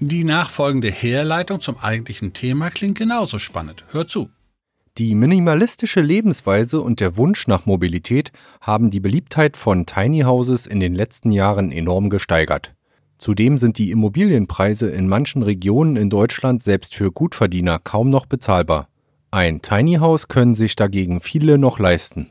Die 0.00 0.22
nachfolgende 0.22 0.90
Herleitung 0.90 1.60
zum 1.60 1.78
eigentlichen 1.78 2.32
Thema 2.32 2.70
klingt 2.70 2.98
genauso 2.98 3.38
spannend. 3.38 3.84
Hört 3.90 4.10
zu. 4.10 4.30
Die 4.96 5.14
minimalistische 5.14 6.00
Lebensweise 6.00 6.80
und 6.80 7.00
der 7.00 7.16
Wunsch 7.16 7.46
nach 7.46 7.66
Mobilität 7.66 8.32
haben 8.60 8.90
die 8.90 9.00
Beliebtheit 9.00 9.56
von 9.56 9.86
Tiny 9.86 10.20
Houses 10.20 10.66
in 10.66 10.80
den 10.80 10.94
letzten 10.94 11.32
Jahren 11.32 11.72
enorm 11.72 12.10
gesteigert. 12.10 12.74
Zudem 13.18 13.58
sind 13.58 13.78
die 13.78 13.90
Immobilienpreise 13.90 14.88
in 14.88 15.08
manchen 15.08 15.42
Regionen 15.42 15.96
in 15.96 16.10
Deutschland 16.10 16.62
selbst 16.62 16.94
für 16.94 17.10
Gutverdiener 17.10 17.80
kaum 17.80 18.10
noch 18.10 18.26
bezahlbar. 18.26 18.88
Ein 19.32 19.62
Tiny 19.62 19.94
House 19.96 20.28
können 20.28 20.54
sich 20.54 20.76
dagegen 20.76 21.20
viele 21.20 21.58
noch 21.58 21.78
leisten. 21.78 22.30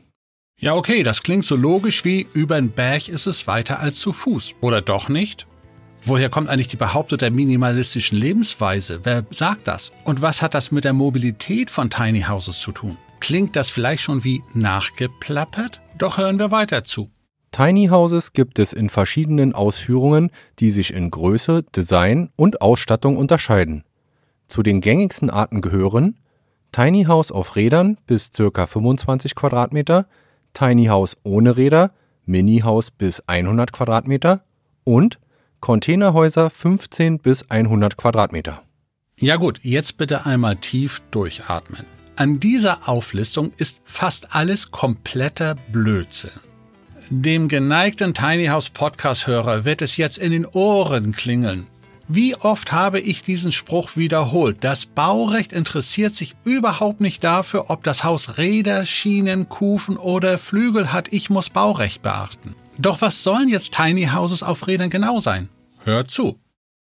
Ja, 0.58 0.74
okay, 0.74 1.02
das 1.02 1.22
klingt 1.22 1.44
so 1.44 1.56
logisch 1.56 2.04
wie 2.04 2.26
über 2.32 2.56
den 2.56 2.70
Berg 2.70 3.08
ist 3.08 3.26
es 3.26 3.46
weiter 3.46 3.78
als 3.78 3.98
zu 3.98 4.12
Fuß. 4.12 4.54
Oder 4.60 4.80
doch 4.82 5.08
nicht? 5.08 5.46
Woher 6.08 6.30
kommt 6.30 6.48
eigentlich 6.48 6.68
die 6.68 6.78
Behauptung 6.78 7.18
der 7.18 7.30
minimalistischen 7.30 8.16
Lebensweise? 8.16 9.00
Wer 9.02 9.26
sagt 9.30 9.68
das? 9.68 9.92
Und 10.04 10.22
was 10.22 10.40
hat 10.40 10.54
das 10.54 10.70
mit 10.70 10.84
der 10.84 10.94
Mobilität 10.94 11.68
von 11.68 11.90
Tiny 11.90 12.22
Houses 12.22 12.60
zu 12.60 12.72
tun? 12.72 12.96
Klingt 13.20 13.56
das 13.56 13.68
vielleicht 13.68 14.02
schon 14.02 14.24
wie 14.24 14.42
nachgeplappert? 14.54 15.82
Doch 15.98 16.16
hören 16.16 16.38
wir 16.38 16.50
weiter 16.50 16.84
zu. 16.84 17.10
Tiny 17.52 17.88
Houses 17.88 18.32
gibt 18.32 18.58
es 18.58 18.72
in 18.72 18.88
verschiedenen 18.88 19.54
Ausführungen, 19.54 20.30
die 20.60 20.70
sich 20.70 20.94
in 20.94 21.10
Größe, 21.10 21.62
Design 21.76 22.30
und 22.36 22.62
Ausstattung 22.62 23.18
unterscheiden. 23.18 23.84
Zu 24.46 24.62
den 24.62 24.80
gängigsten 24.80 25.28
Arten 25.28 25.60
gehören 25.60 26.18
Tiny 26.72 27.04
House 27.04 27.30
auf 27.30 27.54
Rädern 27.54 27.98
bis 28.06 28.30
ca. 28.30 28.66
25 28.66 29.34
Quadratmeter, 29.34 30.06
Tiny 30.54 30.86
House 30.86 31.18
ohne 31.22 31.58
Räder, 31.58 31.92
Mini 32.24 32.60
House 32.60 32.90
bis 32.90 33.20
100 33.26 33.74
Quadratmeter 33.74 34.42
und 34.84 35.18
Containerhäuser 35.60 36.50
15 36.50 37.18
bis 37.18 37.50
100 37.50 37.96
Quadratmeter. 37.96 38.62
Ja 39.18 39.36
gut, 39.36 39.60
jetzt 39.62 39.98
bitte 39.98 40.26
einmal 40.26 40.56
tief 40.56 41.02
durchatmen. 41.10 41.86
An 42.16 42.40
dieser 42.40 42.88
Auflistung 42.88 43.52
ist 43.56 43.80
fast 43.84 44.34
alles 44.34 44.70
kompletter 44.70 45.56
Blödsinn. 45.72 46.30
Dem 47.10 47.48
geneigten 47.48 48.12
Tiny 48.12 48.46
House 48.46 48.70
Podcast 48.70 49.26
Hörer 49.26 49.64
wird 49.64 49.82
es 49.82 49.96
jetzt 49.96 50.18
in 50.18 50.30
den 50.30 50.46
Ohren 50.46 51.12
klingeln. 51.12 51.66
Wie 52.06 52.34
oft 52.36 52.72
habe 52.72 53.00
ich 53.00 53.22
diesen 53.22 53.52
Spruch 53.52 53.96
wiederholt? 53.96 54.58
Das 54.62 54.86
Baurecht 54.86 55.52
interessiert 55.52 56.14
sich 56.14 56.36
überhaupt 56.44 57.00
nicht 57.00 57.22
dafür, 57.22 57.70
ob 57.70 57.84
das 57.84 58.02
Haus 58.02 58.38
Räder, 58.38 58.86
Schienen, 58.86 59.48
Kufen 59.48 59.96
oder 59.96 60.38
Flügel 60.38 60.92
hat. 60.92 61.12
Ich 61.12 61.28
muss 61.28 61.50
Baurecht 61.50 62.02
beachten. 62.02 62.54
Doch 62.78 63.00
was 63.00 63.24
sollen 63.24 63.48
jetzt 63.48 63.74
Tiny 63.74 64.06
Houses 64.06 64.44
auf 64.44 64.68
Rädern 64.68 64.88
genau 64.88 65.18
sein? 65.18 65.48
Hört 65.82 66.12
zu. 66.12 66.38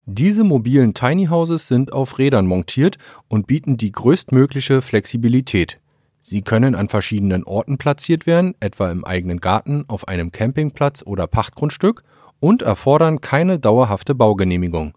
Diese 0.07 0.43
mobilen 0.43 0.95
Tiny 0.95 1.27
Houses 1.27 1.69
sind 1.69 1.93
auf 1.93 2.19
Rädern 2.19 2.47
montiert 2.47 2.97
und 3.29 3.47
bieten 3.47 3.77
die 3.77 3.93
größtmögliche 3.93 4.81
Flexibilität. 4.81 5.79
Sie 6.23 6.41
können 6.41 6.75
an 6.75 6.89
verschiedenen 6.89 7.45
Orten 7.45 7.77
platziert 7.77 8.27
werden, 8.27 8.55
etwa 8.59 8.91
im 8.91 9.05
eigenen 9.05 9.41
Garten, 9.41 9.85
auf 9.89 10.09
einem 10.09 10.33
Campingplatz 10.33 11.03
oder 11.05 11.27
Pachtgrundstück, 11.27 12.05
und 12.41 12.63
erfordern 12.63 13.21
keine 13.21 13.59
dauerhafte 13.59 14.15
Baugenehmigung. 14.15 14.95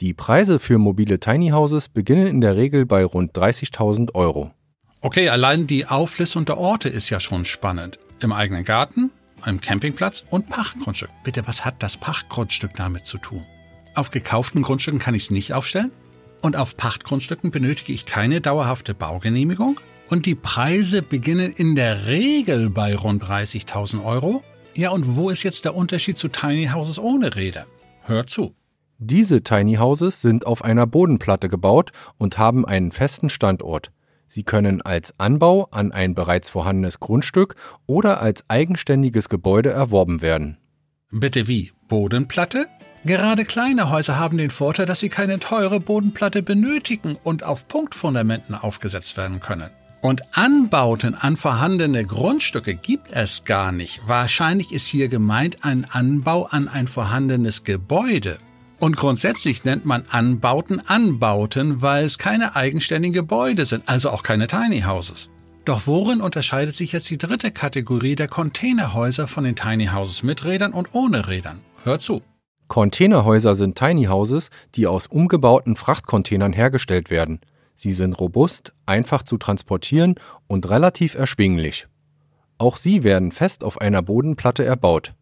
Die 0.00 0.14
Preise 0.14 0.58
für 0.58 0.78
mobile 0.78 1.18
Tiny 1.18 1.48
Houses 1.48 1.88
beginnen 1.88 2.26
in 2.26 2.40
der 2.40 2.56
Regel 2.56 2.86
bei 2.86 3.04
rund 3.04 3.36
30.000 3.36 4.14
Euro. 4.14 4.50
Okay, 5.00 5.28
allein 5.28 5.66
die 5.66 5.86
Auflistung 5.86 6.44
der 6.44 6.58
Orte 6.58 6.88
ist 6.88 7.08
ja 7.08 7.18
schon 7.18 7.44
spannend. 7.44 7.98
Im 8.20 8.32
eigenen 8.32 8.64
Garten, 8.64 9.12
einem 9.46 9.60
Campingplatz 9.60 10.24
und 10.30 10.48
Pachtgrundstück. 10.48 11.10
Bitte, 11.24 11.46
was 11.46 11.64
hat 11.64 11.82
das 11.82 11.96
Pachtgrundstück 11.96 12.74
damit 12.74 13.06
zu 13.06 13.18
tun? 13.18 13.44
Auf 13.94 14.10
gekauften 14.10 14.62
Grundstücken 14.62 15.00
kann 15.00 15.14
ich 15.14 15.24
es 15.24 15.30
nicht 15.30 15.52
aufstellen? 15.52 15.92
Und 16.42 16.56
auf 16.56 16.76
Pachtgrundstücken 16.76 17.50
benötige 17.50 17.92
ich 17.92 18.06
keine 18.06 18.40
dauerhafte 18.40 18.94
Baugenehmigung? 18.94 19.80
Und 20.08 20.24
die 20.24 20.34
Preise 20.34 21.02
beginnen 21.02 21.52
in 21.52 21.74
der 21.74 22.06
Regel 22.06 22.70
bei 22.70 22.94
rund 22.94 23.24
30.000 23.24 24.04
Euro? 24.04 24.42
Ja, 24.74 24.90
und 24.90 25.16
wo 25.16 25.30
ist 25.30 25.42
jetzt 25.42 25.64
der 25.64 25.74
Unterschied 25.74 26.16
zu 26.16 26.28
Tiny 26.28 26.68
Houses 26.68 26.98
ohne 26.98 27.34
Räder? 27.34 27.66
Hört 28.02 28.30
zu. 28.30 28.54
Diese 28.98 29.42
Tiny 29.42 29.74
Houses 29.74 30.22
sind 30.22 30.46
auf 30.46 30.64
einer 30.64 30.86
Bodenplatte 30.86 31.48
gebaut 31.48 31.92
und 32.16 32.38
haben 32.38 32.64
einen 32.64 32.90
festen 32.90 33.30
Standort. 33.30 33.90
Sie 34.28 34.42
können 34.42 34.82
als 34.82 35.14
Anbau 35.18 35.68
an 35.70 35.90
ein 35.90 36.14
bereits 36.14 36.50
vorhandenes 36.50 37.00
Grundstück 37.00 37.56
oder 37.86 38.20
als 38.20 38.44
eigenständiges 38.48 39.28
Gebäude 39.28 39.70
erworben 39.70 40.20
werden. 40.20 40.58
Bitte 41.10 41.48
wie? 41.48 41.72
Bodenplatte? 41.88 42.66
Gerade 43.04 43.44
kleine 43.44 43.90
Häuser 43.90 44.18
haben 44.18 44.36
den 44.36 44.50
Vorteil, 44.50 44.84
dass 44.84 45.00
sie 45.00 45.08
keine 45.08 45.38
teure 45.40 45.80
Bodenplatte 45.80 46.42
benötigen 46.42 47.16
und 47.22 47.42
auf 47.42 47.66
Punktfundamenten 47.68 48.54
aufgesetzt 48.54 49.16
werden 49.16 49.40
können. 49.40 49.70
Und 50.00 50.22
Anbauten 50.36 51.14
an 51.14 51.36
vorhandene 51.36 52.04
Grundstücke 52.04 52.74
gibt 52.74 53.10
es 53.10 53.44
gar 53.44 53.72
nicht. 53.72 54.00
Wahrscheinlich 54.06 54.72
ist 54.72 54.86
hier 54.86 55.08
gemeint 55.08 55.64
ein 55.64 55.86
Anbau 55.90 56.44
an 56.44 56.68
ein 56.68 56.86
vorhandenes 56.86 57.64
Gebäude. 57.64 58.38
Und 58.80 58.96
grundsätzlich 58.96 59.64
nennt 59.64 59.84
man 59.84 60.04
Anbauten 60.08 60.80
Anbauten, 60.86 61.82
weil 61.82 62.04
es 62.04 62.16
keine 62.16 62.54
eigenständigen 62.54 63.12
Gebäude 63.12 63.66
sind, 63.66 63.88
also 63.88 64.10
auch 64.10 64.22
keine 64.22 64.46
Tiny 64.46 64.82
Houses. 64.82 65.30
Doch 65.64 65.86
worin 65.86 66.20
unterscheidet 66.20 66.76
sich 66.76 66.92
jetzt 66.92 67.10
die 67.10 67.18
dritte 67.18 67.50
Kategorie 67.50 68.14
der 68.14 68.28
Containerhäuser 68.28 69.26
von 69.26 69.44
den 69.44 69.56
Tiny 69.56 69.86
Houses 69.86 70.22
mit 70.22 70.44
Rädern 70.44 70.72
und 70.72 70.94
ohne 70.94 71.28
Rädern? 71.28 71.60
Hört 71.82 72.02
zu. 72.02 72.22
Containerhäuser 72.68 73.54
sind 73.54 73.76
Tiny 73.76 74.04
Houses, 74.04 74.50
die 74.76 74.86
aus 74.86 75.08
umgebauten 75.08 75.74
Frachtcontainern 75.74 76.52
hergestellt 76.52 77.10
werden. 77.10 77.40
Sie 77.74 77.92
sind 77.92 78.12
robust, 78.14 78.72
einfach 78.86 79.22
zu 79.22 79.38
transportieren 79.38 80.14
und 80.46 80.68
relativ 80.68 81.14
erschwinglich. 81.14 81.86
Auch 82.58 82.76
sie 82.76 83.04
werden 83.04 83.32
fest 83.32 83.64
auf 83.64 83.80
einer 83.80 84.02
Bodenplatte 84.02 84.64
erbaut. 84.64 85.14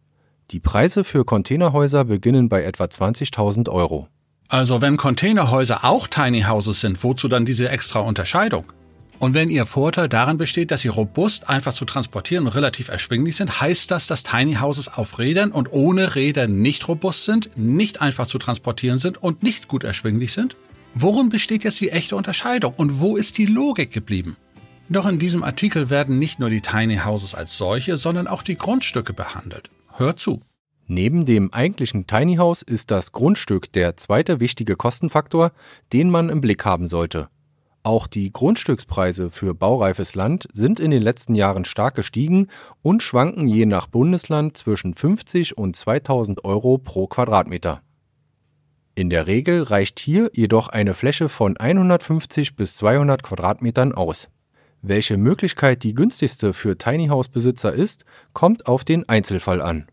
Die 0.51 0.61
Preise 0.61 1.03
für 1.03 1.25
Containerhäuser 1.25 2.05
beginnen 2.05 2.47
bei 2.47 2.63
etwa 2.63 2.85
20.000 2.85 3.67
Euro. 3.69 4.07
Also 4.47 4.79
wenn 4.79 4.95
Containerhäuser 4.95 5.83
auch 5.83 6.07
Tiny 6.07 6.43
Houses 6.43 6.79
sind, 6.79 7.03
wozu 7.03 7.27
dann 7.27 7.45
diese 7.45 7.67
extra 7.67 7.99
Unterscheidung? 7.99 8.63
Und 9.19 9.33
wenn 9.33 9.49
Ihr 9.49 9.65
Vorteil 9.65 10.07
darin 10.07 10.37
besteht, 10.37 10.71
dass 10.71 10.81
sie 10.81 10.87
robust, 10.87 11.49
einfach 11.49 11.73
zu 11.73 11.83
transportieren 11.83 12.45
und 12.45 12.55
relativ 12.55 12.87
erschwinglich 12.87 13.35
sind, 13.35 13.59
heißt 13.59 13.91
das, 13.91 14.07
dass 14.07 14.23
Tiny 14.23 14.55
Houses 14.55 14.87
auf 14.93 15.19
Rädern 15.19 15.51
und 15.51 15.73
ohne 15.73 16.15
Räder 16.15 16.47
nicht 16.47 16.87
robust 16.87 17.25
sind, 17.25 17.49
nicht 17.57 18.01
einfach 18.01 18.27
zu 18.27 18.37
transportieren 18.37 18.99
sind 18.99 19.21
und 19.21 19.43
nicht 19.43 19.67
gut 19.67 19.83
erschwinglich 19.83 20.31
sind? 20.31 20.55
Worin 20.93 21.27
besteht 21.27 21.65
jetzt 21.65 21.81
die 21.81 21.89
echte 21.89 22.15
Unterscheidung 22.15 22.73
und 22.77 23.01
wo 23.01 23.17
ist 23.17 23.37
die 23.37 23.47
Logik 23.47 23.91
geblieben? 23.91 24.37
Doch 24.87 25.05
in 25.05 25.19
diesem 25.19 25.43
Artikel 25.43 25.89
werden 25.89 26.19
nicht 26.19 26.39
nur 26.39 26.49
die 26.49 26.61
Tiny 26.61 26.99
Houses 26.99 27.35
als 27.35 27.57
solche, 27.57 27.97
sondern 27.97 28.27
auch 28.27 28.43
die 28.43 28.57
Grundstücke 28.57 29.11
behandelt. 29.11 29.69
Hört 29.99 30.19
zu. 30.19 30.41
Neben 30.85 31.25
dem 31.25 31.51
eigentlichen 31.51 32.05
Tiny 32.05 32.35
House 32.35 32.61
ist 32.61 32.91
das 32.91 33.13
Grundstück 33.13 33.71
der 33.71 33.97
zweite 33.97 34.39
wichtige 34.39 34.75
Kostenfaktor, 34.75 35.51
den 35.91 36.11
man 36.11 36.29
im 36.29 36.39
Blick 36.39 36.65
haben 36.65 36.87
sollte. 36.87 37.29
Auch 37.81 38.05
die 38.05 38.31
Grundstückspreise 38.31 39.31
für 39.31 39.55
baureifes 39.55 40.13
Land 40.13 40.47
sind 40.53 40.79
in 40.79 40.91
den 40.91 41.01
letzten 41.01 41.33
Jahren 41.33 41.65
stark 41.65 41.95
gestiegen 41.95 42.47
und 42.83 43.01
schwanken 43.01 43.47
je 43.47 43.65
nach 43.65 43.87
Bundesland 43.87 44.55
zwischen 44.55 44.93
50 44.93 45.57
und 45.57 45.75
2000 45.75 46.45
Euro 46.45 46.77
pro 46.77 47.07
Quadratmeter. 47.07 47.81
In 48.93 49.09
der 49.09 49.25
Regel 49.25 49.63
reicht 49.63 49.99
hier 49.99 50.29
jedoch 50.31 50.67
eine 50.67 50.93
Fläche 50.93 51.27
von 51.27 51.57
150 51.57 52.55
bis 52.55 52.77
200 52.77 53.23
Quadratmetern 53.23 53.93
aus. 53.93 54.29
Welche 54.81 55.17
Möglichkeit 55.17 55.83
die 55.83 55.93
günstigste 55.93 56.53
für 56.53 56.77
Tiny 56.77 57.07
House 57.07 57.27
Besitzer 57.27 57.73
ist, 57.73 58.05
kommt 58.33 58.67
auf 58.67 58.83
den 58.83 59.07
Einzelfall 59.09 59.61
an. 59.61 59.87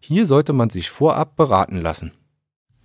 Hier 0.00 0.26
sollte 0.26 0.52
man 0.52 0.70
sich 0.70 0.90
vorab 0.90 1.36
beraten 1.36 1.80
lassen. 1.80 2.12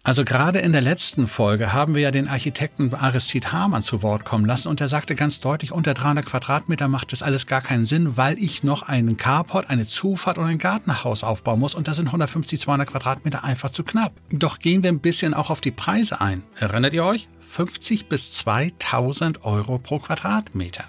Also 0.08 0.24
gerade 0.24 0.60
in 0.60 0.72
der 0.72 0.80
letzten 0.80 1.28
Folge 1.28 1.74
haben 1.74 1.94
wir 1.94 2.02
ja 2.02 2.12
den 2.12 2.30
Architekten 2.30 2.94
Aristid 2.94 3.52
Hamann 3.52 3.84
zu 3.84 4.04
Wort 4.04 4.24
kommen 4.24 4.46
lassen 4.46 4.70
und 4.70 4.80
er 4.80 4.88
sagte 4.88 5.16
ganz 5.16 5.42
deutlich, 5.42 5.74
unter 5.74 5.94
300 5.94 6.26
Quadratmeter 6.26 6.88
macht 6.88 7.12
das 7.12 7.24
alles 7.24 7.46
gar 7.46 7.60
keinen 7.60 7.84
Sinn, 7.84 8.16
weil 8.16 8.38
ich 8.42 8.64
noch 8.64 8.84
einen 8.84 9.18
Carport, 9.18 9.70
eine 9.70 9.86
Zufahrt 9.86 10.38
und 10.38 10.46
ein 10.46 10.60
Gartenhaus 10.60 11.26
aufbauen 11.26 11.60
muss 11.60 11.76
und 11.76 11.90
da 11.90 11.94
sind 11.94 12.06
150, 12.06 12.58
200 12.58 12.90
Quadratmeter 12.90 13.44
einfach 13.44 13.70
zu 13.70 13.84
knapp. 13.84 14.14
Doch 14.32 14.60
gehen 14.60 14.82
wir 14.82 14.92
ein 14.92 15.02
bisschen 15.02 15.34
auch 15.34 15.50
auf 15.50 15.60
die 15.60 15.72
Preise 15.72 16.22
ein. 16.22 16.44
Erinnert 16.58 16.94
ihr 16.94 17.04
euch? 17.04 17.28
50 17.42 18.08
bis 18.08 18.32
2000 18.32 19.44
Euro 19.44 19.78
pro 19.78 20.00
Quadratmeter. 20.00 20.86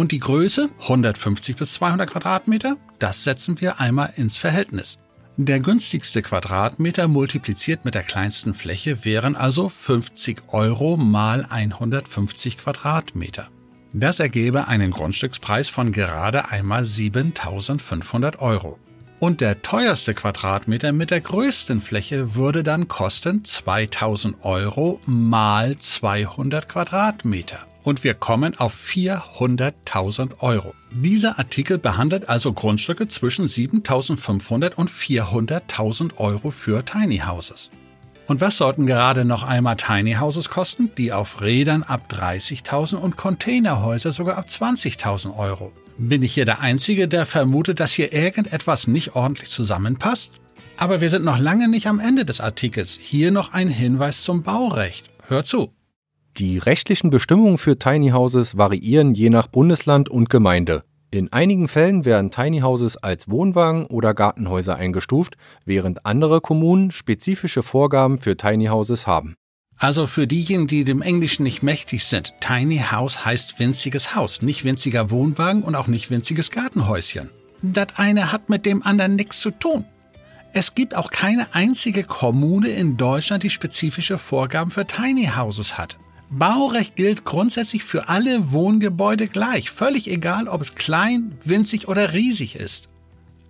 Und 0.00 0.12
die 0.12 0.18
Größe 0.18 0.70
150 0.80 1.56
bis 1.56 1.74
200 1.74 2.08
Quadratmeter, 2.08 2.78
das 2.98 3.22
setzen 3.22 3.60
wir 3.60 3.80
einmal 3.80 4.10
ins 4.16 4.38
Verhältnis. 4.38 4.98
Der 5.36 5.60
günstigste 5.60 6.22
Quadratmeter 6.22 7.06
multipliziert 7.06 7.84
mit 7.84 7.94
der 7.94 8.02
kleinsten 8.02 8.54
Fläche 8.54 9.04
wären 9.04 9.36
also 9.36 9.68
50 9.68 10.54
Euro 10.54 10.96
mal 10.96 11.44
150 11.44 12.56
Quadratmeter. 12.56 13.48
Das 13.92 14.20
ergebe 14.20 14.68
einen 14.68 14.90
Grundstückspreis 14.90 15.68
von 15.68 15.92
gerade 15.92 16.48
einmal 16.48 16.86
7500 16.86 18.40
Euro. 18.40 18.78
Und 19.18 19.42
der 19.42 19.60
teuerste 19.60 20.14
Quadratmeter 20.14 20.92
mit 20.92 21.10
der 21.10 21.20
größten 21.20 21.82
Fläche 21.82 22.34
würde 22.34 22.62
dann 22.62 22.88
kosten 22.88 23.44
2000 23.44 24.46
Euro 24.46 24.98
mal 25.04 25.76
200 25.78 26.70
Quadratmeter 26.70 27.66
und 27.82 28.04
wir 28.04 28.14
kommen 28.14 28.58
auf 28.58 28.74
400.000 28.74 30.40
Euro. 30.40 30.74
Dieser 30.90 31.38
Artikel 31.38 31.78
behandelt 31.78 32.28
also 32.28 32.52
Grundstücke 32.52 33.08
zwischen 33.08 33.46
7.500 33.46 34.74
und 34.74 34.90
400.000 34.90 36.16
Euro 36.18 36.50
für 36.50 36.84
Tiny 36.84 37.18
Houses. 37.18 37.70
Und 38.26 38.40
was 38.40 38.58
sollten 38.58 38.86
gerade 38.86 39.24
noch 39.24 39.42
einmal 39.42 39.76
Tiny 39.76 40.14
Houses 40.14 40.48
kosten? 40.50 40.90
Die 40.96 41.12
auf 41.12 41.40
Rädern 41.40 41.82
ab 41.82 42.12
30.000 42.12 42.94
und 42.96 43.16
Containerhäuser 43.16 44.12
sogar 44.12 44.38
ab 44.38 44.46
20.000 44.48 45.36
Euro. 45.36 45.72
Bin 45.98 46.22
ich 46.22 46.34
hier 46.34 46.44
der 46.44 46.60
Einzige, 46.60 47.08
der 47.08 47.26
vermutet, 47.26 47.80
dass 47.80 47.92
hier 47.92 48.12
irgendetwas 48.12 48.86
nicht 48.86 49.16
ordentlich 49.16 49.50
zusammenpasst? 49.50 50.32
Aber 50.76 51.00
wir 51.00 51.10
sind 51.10 51.24
noch 51.24 51.38
lange 51.38 51.68
nicht 51.68 51.88
am 51.88 52.00
Ende 52.00 52.24
des 52.24 52.40
Artikels. 52.40 52.96
Hier 53.00 53.32
noch 53.32 53.52
ein 53.52 53.68
Hinweis 53.68 54.22
zum 54.22 54.42
Baurecht. 54.42 55.10
Hör 55.26 55.44
zu. 55.44 55.72
Die 56.36 56.58
rechtlichen 56.58 57.10
Bestimmungen 57.10 57.58
für 57.58 57.78
Tiny 57.78 58.10
Houses 58.10 58.56
variieren 58.56 59.14
je 59.14 59.30
nach 59.30 59.46
Bundesland 59.46 60.08
und 60.08 60.30
Gemeinde. 60.30 60.84
In 61.10 61.32
einigen 61.32 61.66
Fällen 61.66 62.04
werden 62.04 62.30
Tiny 62.30 62.60
Houses 62.60 62.96
als 62.96 63.28
Wohnwagen 63.28 63.86
oder 63.86 64.14
Gartenhäuser 64.14 64.76
eingestuft, 64.76 65.36
während 65.64 66.06
andere 66.06 66.40
Kommunen 66.40 66.92
spezifische 66.92 67.64
Vorgaben 67.64 68.18
für 68.18 68.36
Tiny 68.36 68.66
Houses 68.66 69.08
haben. 69.08 69.34
Also 69.76 70.06
für 70.06 70.26
diejenigen, 70.26 70.68
die 70.68 70.84
dem 70.84 71.02
Englischen 71.02 71.42
nicht 71.42 71.62
mächtig 71.62 72.04
sind, 72.04 72.34
Tiny 72.40 72.78
House 72.92 73.24
heißt 73.24 73.58
winziges 73.58 74.14
Haus, 74.14 74.40
nicht 74.40 74.62
winziger 74.62 75.10
Wohnwagen 75.10 75.62
und 75.62 75.74
auch 75.74 75.88
nicht 75.88 76.10
winziges 76.10 76.50
Gartenhäuschen. 76.50 77.30
Das 77.62 77.88
eine 77.96 78.30
hat 78.30 78.48
mit 78.48 78.64
dem 78.64 78.84
anderen 78.84 79.16
nichts 79.16 79.40
zu 79.40 79.50
tun. 79.50 79.84
Es 80.52 80.74
gibt 80.74 80.94
auch 80.94 81.10
keine 81.10 81.54
einzige 81.54 82.04
Kommune 82.04 82.68
in 82.68 82.96
Deutschland, 82.96 83.42
die 83.42 83.50
spezifische 83.50 84.18
Vorgaben 84.18 84.70
für 84.70 84.86
Tiny 84.86 85.30
Houses 85.36 85.76
hat. 85.76 85.98
Baurecht 86.30 86.94
gilt 86.94 87.24
grundsätzlich 87.24 87.82
für 87.82 88.08
alle 88.08 88.52
Wohngebäude 88.52 89.26
gleich, 89.26 89.70
völlig 89.70 90.08
egal, 90.08 90.46
ob 90.46 90.60
es 90.60 90.76
klein, 90.76 91.36
winzig 91.44 91.88
oder 91.88 92.12
riesig 92.12 92.54
ist. 92.54 92.88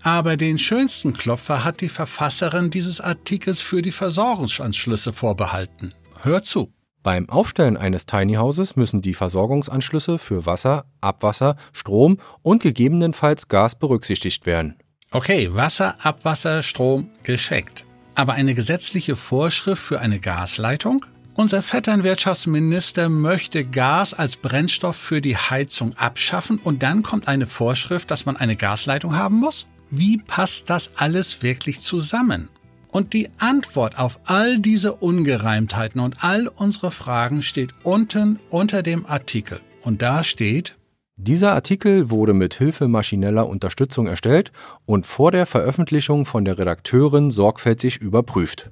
Aber 0.03 0.38
den 0.38 0.59
schönsten 0.59 1.12
Klopfer 1.12 1.62
hat 1.62 1.83
die 1.83 1.90
Verfasserin 1.90 2.71
dieses 2.71 3.03
Artikels 3.03 3.61
für 3.61 3.83
die 3.83 3.93
Versorgungsanschlüsse 3.93 5.12
vorbehalten. 5.12 5.93
Hör 6.23 6.43
zu. 6.43 6.73
Beim 7.03 7.29
Aufstellen 7.29 7.77
eines 7.77 8.07
Tiny 8.07 8.35
Houses 8.35 8.77
müssen 8.77 9.03
die 9.03 9.14
Versorgungsanschlüsse 9.14 10.19
für 10.19 10.47
Wasser, 10.47 10.85
Abwasser, 11.01 11.57
Strom 11.73 12.19
und 12.43 12.62
gegebenenfalls 12.62 13.49
Gas 13.49 13.79
berücksichtigt 13.79 14.47
werden. 14.47 14.77
Okay, 15.11 15.53
Wasser, 15.53 15.97
Abwasser, 16.03 16.62
Strom 16.62 17.11
gescheckt. 17.23 17.85
Aber 18.14 18.35
eine 18.35 18.55
gesetzliche 18.55 19.16
Vorschrift 19.16 19.83
für 19.83 20.01
eine 20.01 20.19
Gasleitung? 20.19 21.05
Unser 21.35 21.62
Vetternwirtschaftsminister 21.62 23.09
möchte 23.09 23.64
Gas 23.64 24.14
als 24.14 24.37
Brennstoff 24.37 24.97
für 24.97 25.21
die 25.21 25.37
Heizung 25.37 25.95
abschaffen 25.97 26.59
und 26.62 26.83
dann 26.83 27.03
kommt 27.03 27.29
eine 27.29 27.47
Vorschrift, 27.47 28.11
dass 28.11 28.27
man 28.27 28.37
eine 28.37 28.57
Gasleitung 28.57 29.16
haben 29.16 29.37
muss? 29.37 29.66
Wie 29.90 30.19
passt 30.19 30.71
das 30.71 30.93
alles 30.97 31.43
wirklich 31.43 31.81
zusammen? 31.81 32.49
Und 32.88 33.12
die 33.12 33.31
Antwort 33.38 33.99
auf 33.99 34.19
all 34.25 34.59
diese 34.59 34.95
Ungereimtheiten 34.95 36.01
und 36.01 36.25
all 36.25 36.49
unsere 36.49 36.90
Fragen 36.90 37.43
steht 37.43 37.75
unten 37.85 38.40
unter 38.51 38.83
dem 38.83 39.07
Artikel. 39.07 39.61
Und 39.83 40.03
da 40.03 40.25
steht, 40.25 40.77
dieser 41.16 41.53
Artikel 41.53 42.11
wurde 42.11 42.35
mit 42.35 42.55
Hilfe 42.55 42.88
maschineller 42.88 43.47
Unterstützung 43.47 44.07
erstellt 44.07 44.53
und 44.85 45.07
vor 45.07 45.31
der 45.31 45.47
Veröffentlichung 45.47 46.27
von 46.27 46.45
der 46.45 46.59
Redakteurin 46.59 47.31
sorgfältig 47.31 47.99
überprüft. 47.99 48.71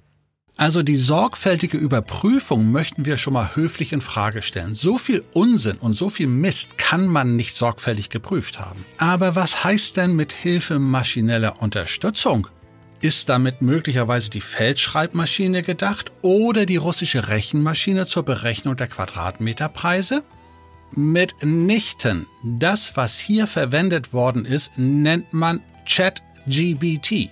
Also 0.59 0.83
die 0.83 0.97
sorgfältige 0.97 1.79
Überprüfung 1.79 2.73
möchten 2.73 3.05
wir 3.05 3.16
schon 3.16 3.33
mal 3.35 3.55
höflich 3.55 3.92
in 3.92 4.01
Frage 4.01 4.42
stellen. 4.42 4.75
So 4.75 4.99
viel 4.99 5.25
Unsinn 5.33 5.77
und 5.77 5.94
so 5.94 6.11
viel 6.11 6.27
Mist 6.27 6.77
kann 6.79 7.07
man 7.07 7.37
nicht 7.37 7.55
sorgfältig 7.55 8.11
geprüft 8.11 8.59
haben. 8.59 8.85
Aber 8.99 9.37
was 9.37 9.62
heißt 9.62 9.97
denn 9.97 10.16
mit 10.16 10.33
Hilfe 10.33 10.81
maschineller 10.81 11.62
Unterstützung? 11.62 12.49
Ist 13.01 13.29
damit 13.29 13.62
möglicherweise 13.62 14.31
die 14.31 14.40
Feldschreibmaschine 14.40 15.62
gedacht 15.62 16.11
oder 16.23 16.66
die 16.66 16.77
russische 16.77 17.29
Rechenmaschine 17.29 18.09
zur 18.09 18.25
Berechnung 18.25 18.77
der 18.77 18.88
Quadratmeterpreise? 18.88 20.25
Mitnichten. 20.90 22.27
Das, 22.42 22.97
was 22.97 23.16
hier 23.16 23.47
verwendet 23.47 24.12
worden 24.12 24.44
ist, 24.44 24.77
nennt 24.77 25.33
man 25.33 25.62
ChatGBT. 25.87 27.31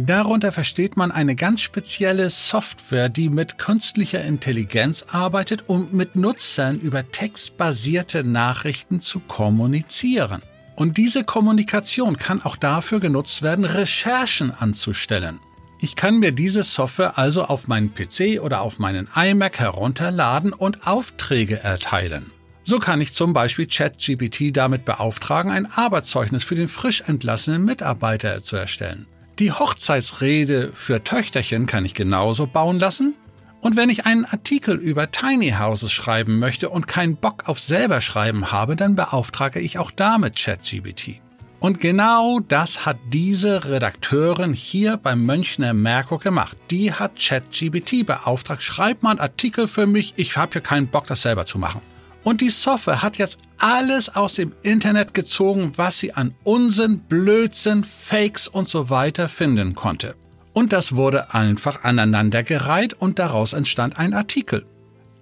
Darunter 0.00 0.52
versteht 0.52 0.96
man 0.96 1.10
eine 1.10 1.34
ganz 1.34 1.60
spezielle 1.60 2.30
Software, 2.30 3.08
die 3.08 3.28
mit 3.28 3.58
künstlicher 3.58 4.24
Intelligenz 4.24 5.06
arbeitet, 5.10 5.64
um 5.66 5.88
mit 5.90 6.14
Nutzern 6.14 6.78
über 6.78 7.10
textbasierte 7.10 8.22
Nachrichten 8.22 9.00
zu 9.00 9.18
kommunizieren. 9.18 10.40
Und 10.76 10.98
diese 10.98 11.24
Kommunikation 11.24 12.16
kann 12.16 12.40
auch 12.40 12.54
dafür 12.54 13.00
genutzt 13.00 13.42
werden, 13.42 13.64
Recherchen 13.64 14.52
anzustellen. 14.52 15.40
Ich 15.80 15.96
kann 15.96 16.20
mir 16.20 16.30
diese 16.30 16.62
Software 16.62 17.18
also 17.18 17.42
auf 17.42 17.66
meinen 17.66 17.92
PC 17.92 18.40
oder 18.40 18.60
auf 18.60 18.78
meinen 18.78 19.08
iMac 19.16 19.58
herunterladen 19.58 20.52
und 20.52 20.86
Aufträge 20.86 21.58
erteilen. 21.58 22.30
So 22.62 22.78
kann 22.78 23.00
ich 23.00 23.14
zum 23.14 23.32
Beispiel 23.32 23.66
ChatGPT 23.66 24.56
damit 24.56 24.84
beauftragen, 24.84 25.50
ein 25.50 25.66
Arbeitszeugnis 25.66 26.44
für 26.44 26.54
den 26.54 26.68
frisch 26.68 27.00
entlassenen 27.00 27.64
Mitarbeiter 27.64 28.44
zu 28.44 28.54
erstellen. 28.54 29.08
Die 29.38 29.52
Hochzeitsrede 29.52 30.72
für 30.74 31.04
Töchterchen 31.04 31.66
kann 31.66 31.84
ich 31.84 31.94
genauso 31.94 32.48
bauen 32.48 32.80
lassen. 32.80 33.14
Und 33.60 33.76
wenn 33.76 33.88
ich 33.88 34.04
einen 34.04 34.24
Artikel 34.24 34.74
über 34.76 35.12
Tiny 35.12 35.54
Houses 35.58 35.92
schreiben 35.92 36.40
möchte 36.40 36.70
und 36.70 36.88
keinen 36.88 37.16
Bock 37.16 37.48
auf 37.48 37.60
selber 37.60 38.00
schreiben 38.00 38.50
habe, 38.50 38.74
dann 38.74 38.96
beauftrage 38.96 39.60
ich 39.60 39.78
auch 39.78 39.92
damit 39.92 40.36
ChatGBT. 40.36 41.20
Und 41.60 41.80
genau 41.80 42.40
das 42.40 42.84
hat 42.84 42.98
diese 43.12 43.64
Redakteurin 43.64 44.54
hier 44.54 44.96
beim 44.96 45.24
Münchner 45.24 45.72
Merkur 45.72 46.18
gemacht. 46.18 46.56
Die 46.72 46.92
hat 46.92 47.16
ChatGBT 47.20 48.06
beauftragt, 48.06 48.62
schreib 48.62 49.04
mal 49.04 49.10
einen 49.10 49.20
Artikel 49.20 49.68
für 49.68 49.86
mich, 49.86 50.14
ich 50.16 50.36
habe 50.36 50.52
hier 50.52 50.62
keinen 50.62 50.88
Bock, 50.88 51.06
das 51.06 51.22
selber 51.22 51.46
zu 51.46 51.58
machen. 51.58 51.80
Und 52.28 52.42
die 52.42 52.50
Software 52.50 53.00
hat 53.00 53.16
jetzt 53.16 53.38
alles 53.56 54.14
aus 54.14 54.34
dem 54.34 54.52
Internet 54.62 55.14
gezogen, 55.14 55.72
was 55.76 55.98
sie 55.98 56.12
an 56.12 56.34
Unsinn, 56.44 56.98
Blödsinn, 56.98 57.84
Fakes 57.84 58.48
und 58.48 58.68
so 58.68 58.90
weiter 58.90 59.30
finden 59.30 59.74
konnte. 59.74 60.14
Und 60.52 60.74
das 60.74 60.94
wurde 60.94 61.32
einfach 61.32 61.84
aneinandergereiht 61.84 62.92
und 62.92 63.18
daraus 63.18 63.54
entstand 63.54 63.98
ein 63.98 64.12
Artikel. 64.12 64.66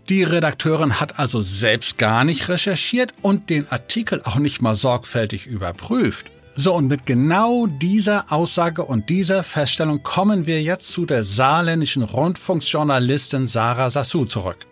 Die 0.09 0.25
Redakteurin 0.25 0.99
hat 0.99 1.21
also 1.21 1.42
selbst 1.42 1.97
gar 1.97 2.25
nicht 2.25 2.49
recherchiert 2.49 3.14
und 3.23 3.51
den 3.51 3.71
Artikel 3.71 4.21
auch 4.25 4.38
nicht 4.38 4.61
mal 4.61 4.75
sorgfältig 4.75 5.47
überprüft. 5.47 6.33
So, 6.57 6.75
und 6.75 6.88
mit 6.88 7.07
genau 7.07 7.69
dieser 7.69 8.33
Aussage 8.33 8.83
und 8.83 9.11
dieser 9.11 9.45
Feststellung 9.45 10.03
kommen 10.03 10.47
wir 10.47 10.61
jetzt 10.61 10.88
zu 10.88 11.07
der 11.07 11.23
saarländischen 11.23 12.03
Rundfunksjournalistin 12.03 13.47
Sarah 13.47 13.90
Sassou 13.90 14.25
zurück. 14.25 14.66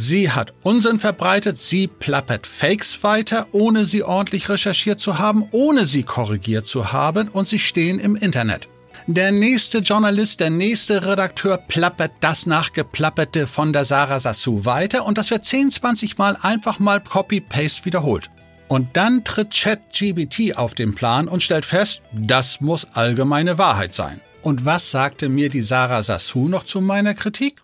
Sie 0.00 0.30
hat 0.30 0.54
Unsinn 0.62 1.00
verbreitet, 1.00 1.58
sie 1.58 1.88
plappert 1.88 2.46
Fakes 2.46 3.02
weiter, 3.02 3.48
ohne 3.50 3.84
sie 3.84 4.04
ordentlich 4.04 4.48
recherchiert 4.48 5.00
zu 5.00 5.18
haben, 5.18 5.48
ohne 5.50 5.86
sie 5.86 6.04
korrigiert 6.04 6.68
zu 6.68 6.92
haben 6.92 7.26
und 7.26 7.48
sie 7.48 7.58
stehen 7.58 7.98
im 7.98 8.14
Internet. 8.14 8.68
Der 9.08 9.32
nächste 9.32 9.78
Journalist, 9.78 10.38
der 10.38 10.50
nächste 10.50 11.04
Redakteur 11.04 11.56
plappert 11.56 12.12
das 12.20 12.46
Nachgeplapperte 12.46 13.48
von 13.48 13.72
der 13.72 13.84
Sarah 13.84 14.20
Sassou 14.20 14.64
weiter 14.64 15.04
und 15.04 15.18
das 15.18 15.32
wird 15.32 15.44
10, 15.44 15.72
20 15.72 16.16
Mal 16.16 16.38
einfach 16.42 16.78
mal 16.78 17.00
Copy-Paste 17.00 17.84
wiederholt. 17.84 18.30
Und 18.68 18.96
dann 18.96 19.24
tritt 19.24 19.52
ChatGBT 19.52 20.56
auf 20.56 20.76
den 20.76 20.94
Plan 20.94 21.26
und 21.26 21.42
stellt 21.42 21.64
fest, 21.64 22.02
das 22.12 22.60
muss 22.60 22.86
allgemeine 22.92 23.58
Wahrheit 23.58 23.94
sein. 23.94 24.20
Und 24.42 24.64
was 24.64 24.92
sagte 24.92 25.28
mir 25.28 25.48
die 25.48 25.60
Sarah 25.60 26.02
Sassou 26.02 26.46
noch 26.46 26.62
zu 26.62 26.80
meiner 26.80 27.14
Kritik? 27.14 27.62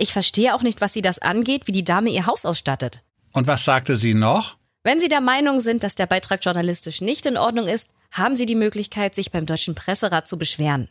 Ich 0.00 0.14
verstehe 0.14 0.54
auch 0.54 0.62
nicht, 0.62 0.80
was 0.80 0.94
sie 0.94 1.02
das 1.02 1.18
angeht, 1.18 1.66
wie 1.66 1.72
die 1.72 1.84
Dame 1.84 2.08
ihr 2.08 2.24
Haus 2.24 2.46
ausstattet. 2.46 3.02
Und 3.32 3.46
was 3.46 3.66
sagte 3.66 3.96
sie 3.96 4.14
noch? 4.14 4.56
Wenn 4.82 4.98
Sie 4.98 5.10
der 5.10 5.20
Meinung 5.20 5.60
sind, 5.60 5.82
dass 5.82 5.94
der 5.94 6.06
Beitrag 6.06 6.42
journalistisch 6.42 7.02
nicht 7.02 7.26
in 7.26 7.36
Ordnung 7.36 7.66
ist, 7.66 7.90
haben 8.10 8.34
Sie 8.34 8.46
die 8.46 8.54
Möglichkeit, 8.54 9.14
sich 9.14 9.30
beim 9.30 9.44
Deutschen 9.44 9.74
Presserat 9.74 10.26
zu 10.26 10.38
beschweren. 10.38 10.88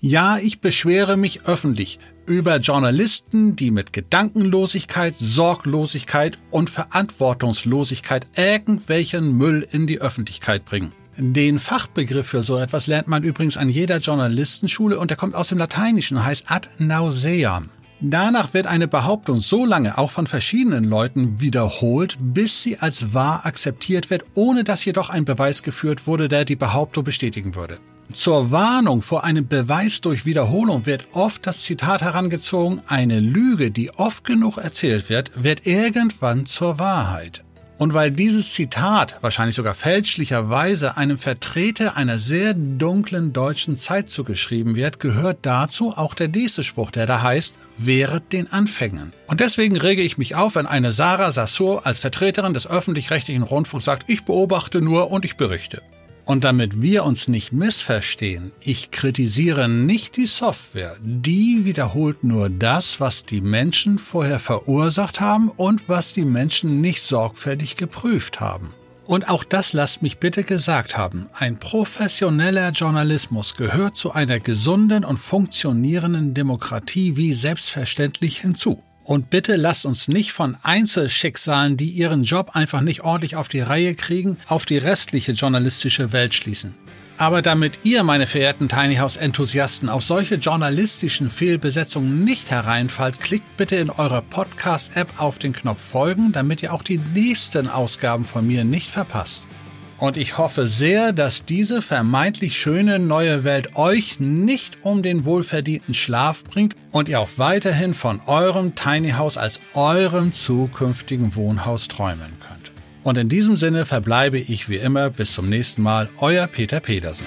Ja, 0.00 0.38
ich 0.38 0.60
beschwere 0.60 1.16
mich 1.16 1.42
öffentlich 1.46 2.00
über 2.26 2.56
Journalisten, 2.56 3.54
die 3.54 3.70
mit 3.70 3.92
Gedankenlosigkeit, 3.92 5.14
Sorglosigkeit 5.16 6.36
und 6.50 6.68
Verantwortungslosigkeit 6.68 8.26
irgendwelchen 8.36 9.38
Müll 9.38 9.68
in 9.70 9.86
die 9.86 10.00
Öffentlichkeit 10.00 10.64
bringen. 10.64 10.92
Den 11.16 11.60
Fachbegriff 11.60 12.26
für 12.26 12.42
so 12.42 12.58
etwas 12.58 12.88
lernt 12.88 13.06
man 13.06 13.22
übrigens 13.22 13.56
an 13.56 13.68
jeder 13.68 13.98
Journalistenschule 13.98 14.98
und 14.98 15.10
der 15.10 15.16
kommt 15.16 15.36
aus 15.36 15.50
dem 15.50 15.58
Lateinischen 15.58 16.16
und 16.16 16.24
heißt 16.24 16.50
ad 16.50 16.68
nauseam. 16.78 17.70
Danach 18.00 18.54
wird 18.54 18.66
eine 18.66 18.86
Behauptung 18.86 19.40
so 19.40 19.64
lange 19.64 19.98
auch 19.98 20.10
von 20.10 20.28
verschiedenen 20.28 20.84
Leuten 20.84 21.40
wiederholt, 21.40 22.16
bis 22.20 22.62
sie 22.62 22.78
als 22.78 23.12
wahr 23.12 23.44
akzeptiert 23.44 24.08
wird, 24.08 24.24
ohne 24.34 24.62
dass 24.62 24.84
jedoch 24.84 25.10
ein 25.10 25.24
Beweis 25.24 25.64
geführt 25.64 26.06
wurde, 26.06 26.28
der 26.28 26.44
die 26.44 26.54
Behauptung 26.54 27.02
bestätigen 27.02 27.56
würde. 27.56 27.78
Zur 28.12 28.50
Warnung 28.50 29.02
vor 29.02 29.24
einem 29.24 29.48
Beweis 29.48 30.00
durch 30.00 30.24
Wiederholung 30.24 30.86
wird 30.86 31.08
oft 31.12 31.46
das 31.46 31.62
Zitat 31.64 32.00
herangezogen, 32.00 32.80
eine 32.86 33.20
Lüge, 33.20 33.70
die 33.70 33.90
oft 33.90 34.24
genug 34.24 34.56
erzählt 34.56 35.10
wird, 35.10 35.42
wird 35.42 35.66
irgendwann 35.66 36.46
zur 36.46 36.78
Wahrheit. 36.78 37.44
Und 37.78 37.94
weil 37.94 38.10
dieses 38.10 38.52
Zitat 38.54 39.16
wahrscheinlich 39.20 39.54
sogar 39.54 39.74
fälschlicherweise 39.74 40.96
einem 40.96 41.16
Vertreter 41.16 41.96
einer 41.96 42.18
sehr 42.18 42.52
dunklen 42.52 43.32
deutschen 43.32 43.76
Zeit 43.76 44.10
zugeschrieben 44.10 44.74
wird, 44.74 44.98
gehört 44.98 45.38
dazu 45.42 45.96
auch 45.96 46.14
der 46.14 46.26
nächste 46.26 46.64
Spruch, 46.64 46.90
der 46.90 47.06
da 47.06 47.22
heißt, 47.22 47.56
während 47.76 48.32
den 48.32 48.52
Anfängen. 48.52 49.12
Und 49.28 49.38
deswegen 49.38 49.76
rege 49.76 50.02
ich 50.02 50.18
mich 50.18 50.34
auf, 50.34 50.56
wenn 50.56 50.66
eine 50.66 50.90
Sarah 50.90 51.30
Sassur 51.30 51.86
als 51.86 52.00
Vertreterin 52.00 52.52
des 52.52 52.66
öffentlich-rechtlichen 52.66 53.44
Rundfunks 53.44 53.84
sagt, 53.84 54.10
ich 54.10 54.24
beobachte 54.24 54.82
nur 54.82 55.12
und 55.12 55.24
ich 55.24 55.36
berichte. 55.36 55.80
Und 56.28 56.44
damit 56.44 56.82
wir 56.82 57.06
uns 57.06 57.26
nicht 57.26 57.52
missverstehen, 57.52 58.52
ich 58.60 58.90
kritisiere 58.90 59.66
nicht 59.66 60.18
die 60.18 60.26
Software. 60.26 60.98
Die 61.00 61.64
wiederholt 61.64 62.22
nur 62.22 62.50
das, 62.50 63.00
was 63.00 63.24
die 63.24 63.40
Menschen 63.40 63.98
vorher 63.98 64.38
verursacht 64.38 65.20
haben 65.20 65.48
und 65.48 65.88
was 65.88 66.12
die 66.12 66.26
Menschen 66.26 66.82
nicht 66.82 67.00
sorgfältig 67.00 67.76
geprüft 67.76 68.40
haben. 68.40 68.74
Und 69.06 69.30
auch 69.30 69.42
das 69.42 69.72
lasst 69.72 70.02
mich 70.02 70.18
bitte 70.18 70.44
gesagt 70.44 70.98
haben. 70.98 71.30
Ein 71.32 71.58
professioneller 71.58 72.72
Journalismus 72.72 73.56
gehört 73.56 73.96
zu 73.96 74.12
einer 74.12 74.38
gesunden 74.38 75.06
und 75.06 75.16
funktionierenden 75.16 76.34
Demokratie 76.34 77.16
wie 77.16 77.32
selbstverständlich 77.32 78.40
hinzu. 78.40 78.82
Und 79.08 79.30
bitte 79.30 79.56
lasst 79.56 79.86
uns 79.86 80.06
nicht 80.08 80.32
von 80.32 80.58
Einzelschicksalen, 80.62 81.78
die 81.78 81.88
ihren 81.88 82.24
Job 82.24 82.50
einfach 82.52 82.82
nicht 82.82 83.00
ordentlich 83.00 83.36
auf 83.36 83.48
die 83.48 83.62
Reihe 83.62 83.94
kriegen, 83.94 84.36
auf 84.48 84.66
die 84.66 84.76
restliche 84.76 85.32
journalistische 85.32 86.12
Welt 86.12 86.34
schließen. 86.34 86.74
Aber 87.16 87.40
damit 87.40 87.78
ihr, 87.84 88.02
meine 88.02 88.26
verehrten 88.26 88.68
Tiny 88.68 88.96
House 88.96 89.16
Enthusiasten, 89.16 89.88
auf 89.88 90.04
solche 90.04 90.34
journalistischen 90.34 91.30
Fehlbesetzungen 91.30 92.22
nicht 92.22 92.50
hereinfallt, 92.50 93.18
klickt 93.18 93.56
bitte 93.56 93.76
in 93.76 93.88
eurer 93.88 94.20
Podcast-App 94.20 95.08
auf 95.16 95.38
den 95.38 95.54
Knopf 95.54 95.80
Folgen, 95.80 96.32
damit 96.32 96.62
ihr 96.62 96.74
auch 96.74 96.82
die 96.82 96.98
nächsten 96.98 97.66
Ausgaben 97.66 98.26
von 98.26 98.46
mir 98.46 98.64
nicht 98.64 98.90
verpasst. 98.90 99.48
Und 99.98 100.16
ich 100.16 100.38
hoffe 100.38 100.68
sehr, 100.68 101.12
dass 101.12 101.44
diese 101.44 101.82
vermeintlich 101.82 102.56
schöne 102.56 103.00
neue 103.00 103.42
Welt 103.42 103.74
euch 103.74 104.20
nicht 104.20 104.78
um 104.82 105.02
den 105.02 105.24
wohlverdienten 105.24 105.92
Schlaf 105.92 106.44
bringt 106.44 106.76
und 106.92 107.08
ihr 107.08 107.18
auch 107.18 107.30
weiterhin 107.36 107.94
von 107.94 108.20
eurem 108.26 108.76
Tiny 108.76 109.10
House 109.10 109.36
als 109.36 109.60
eurem 109.74 110.32
zukünftigen 110.32 111.34
Wohnhaus 111.34 111.88
träumen 111.88 112.38
könnt. 112.46 112.70
Und 113.02 113.18
in 113.18 113.28
diesem 113.28 113.56
Sinne 113.56 113.86
verbleibe 113.86 114.38
ich 114.38 114.68
wie 114.68 114.76
immer 114.76 115.10
bis 115.10 115.32
zum 115.32 115.48
nächsten 115.48 115.82
Mal, 115.82 116.08
euer 116.20 116.46
Peter 116.46 116.78
Pedersen. 116.78 117.26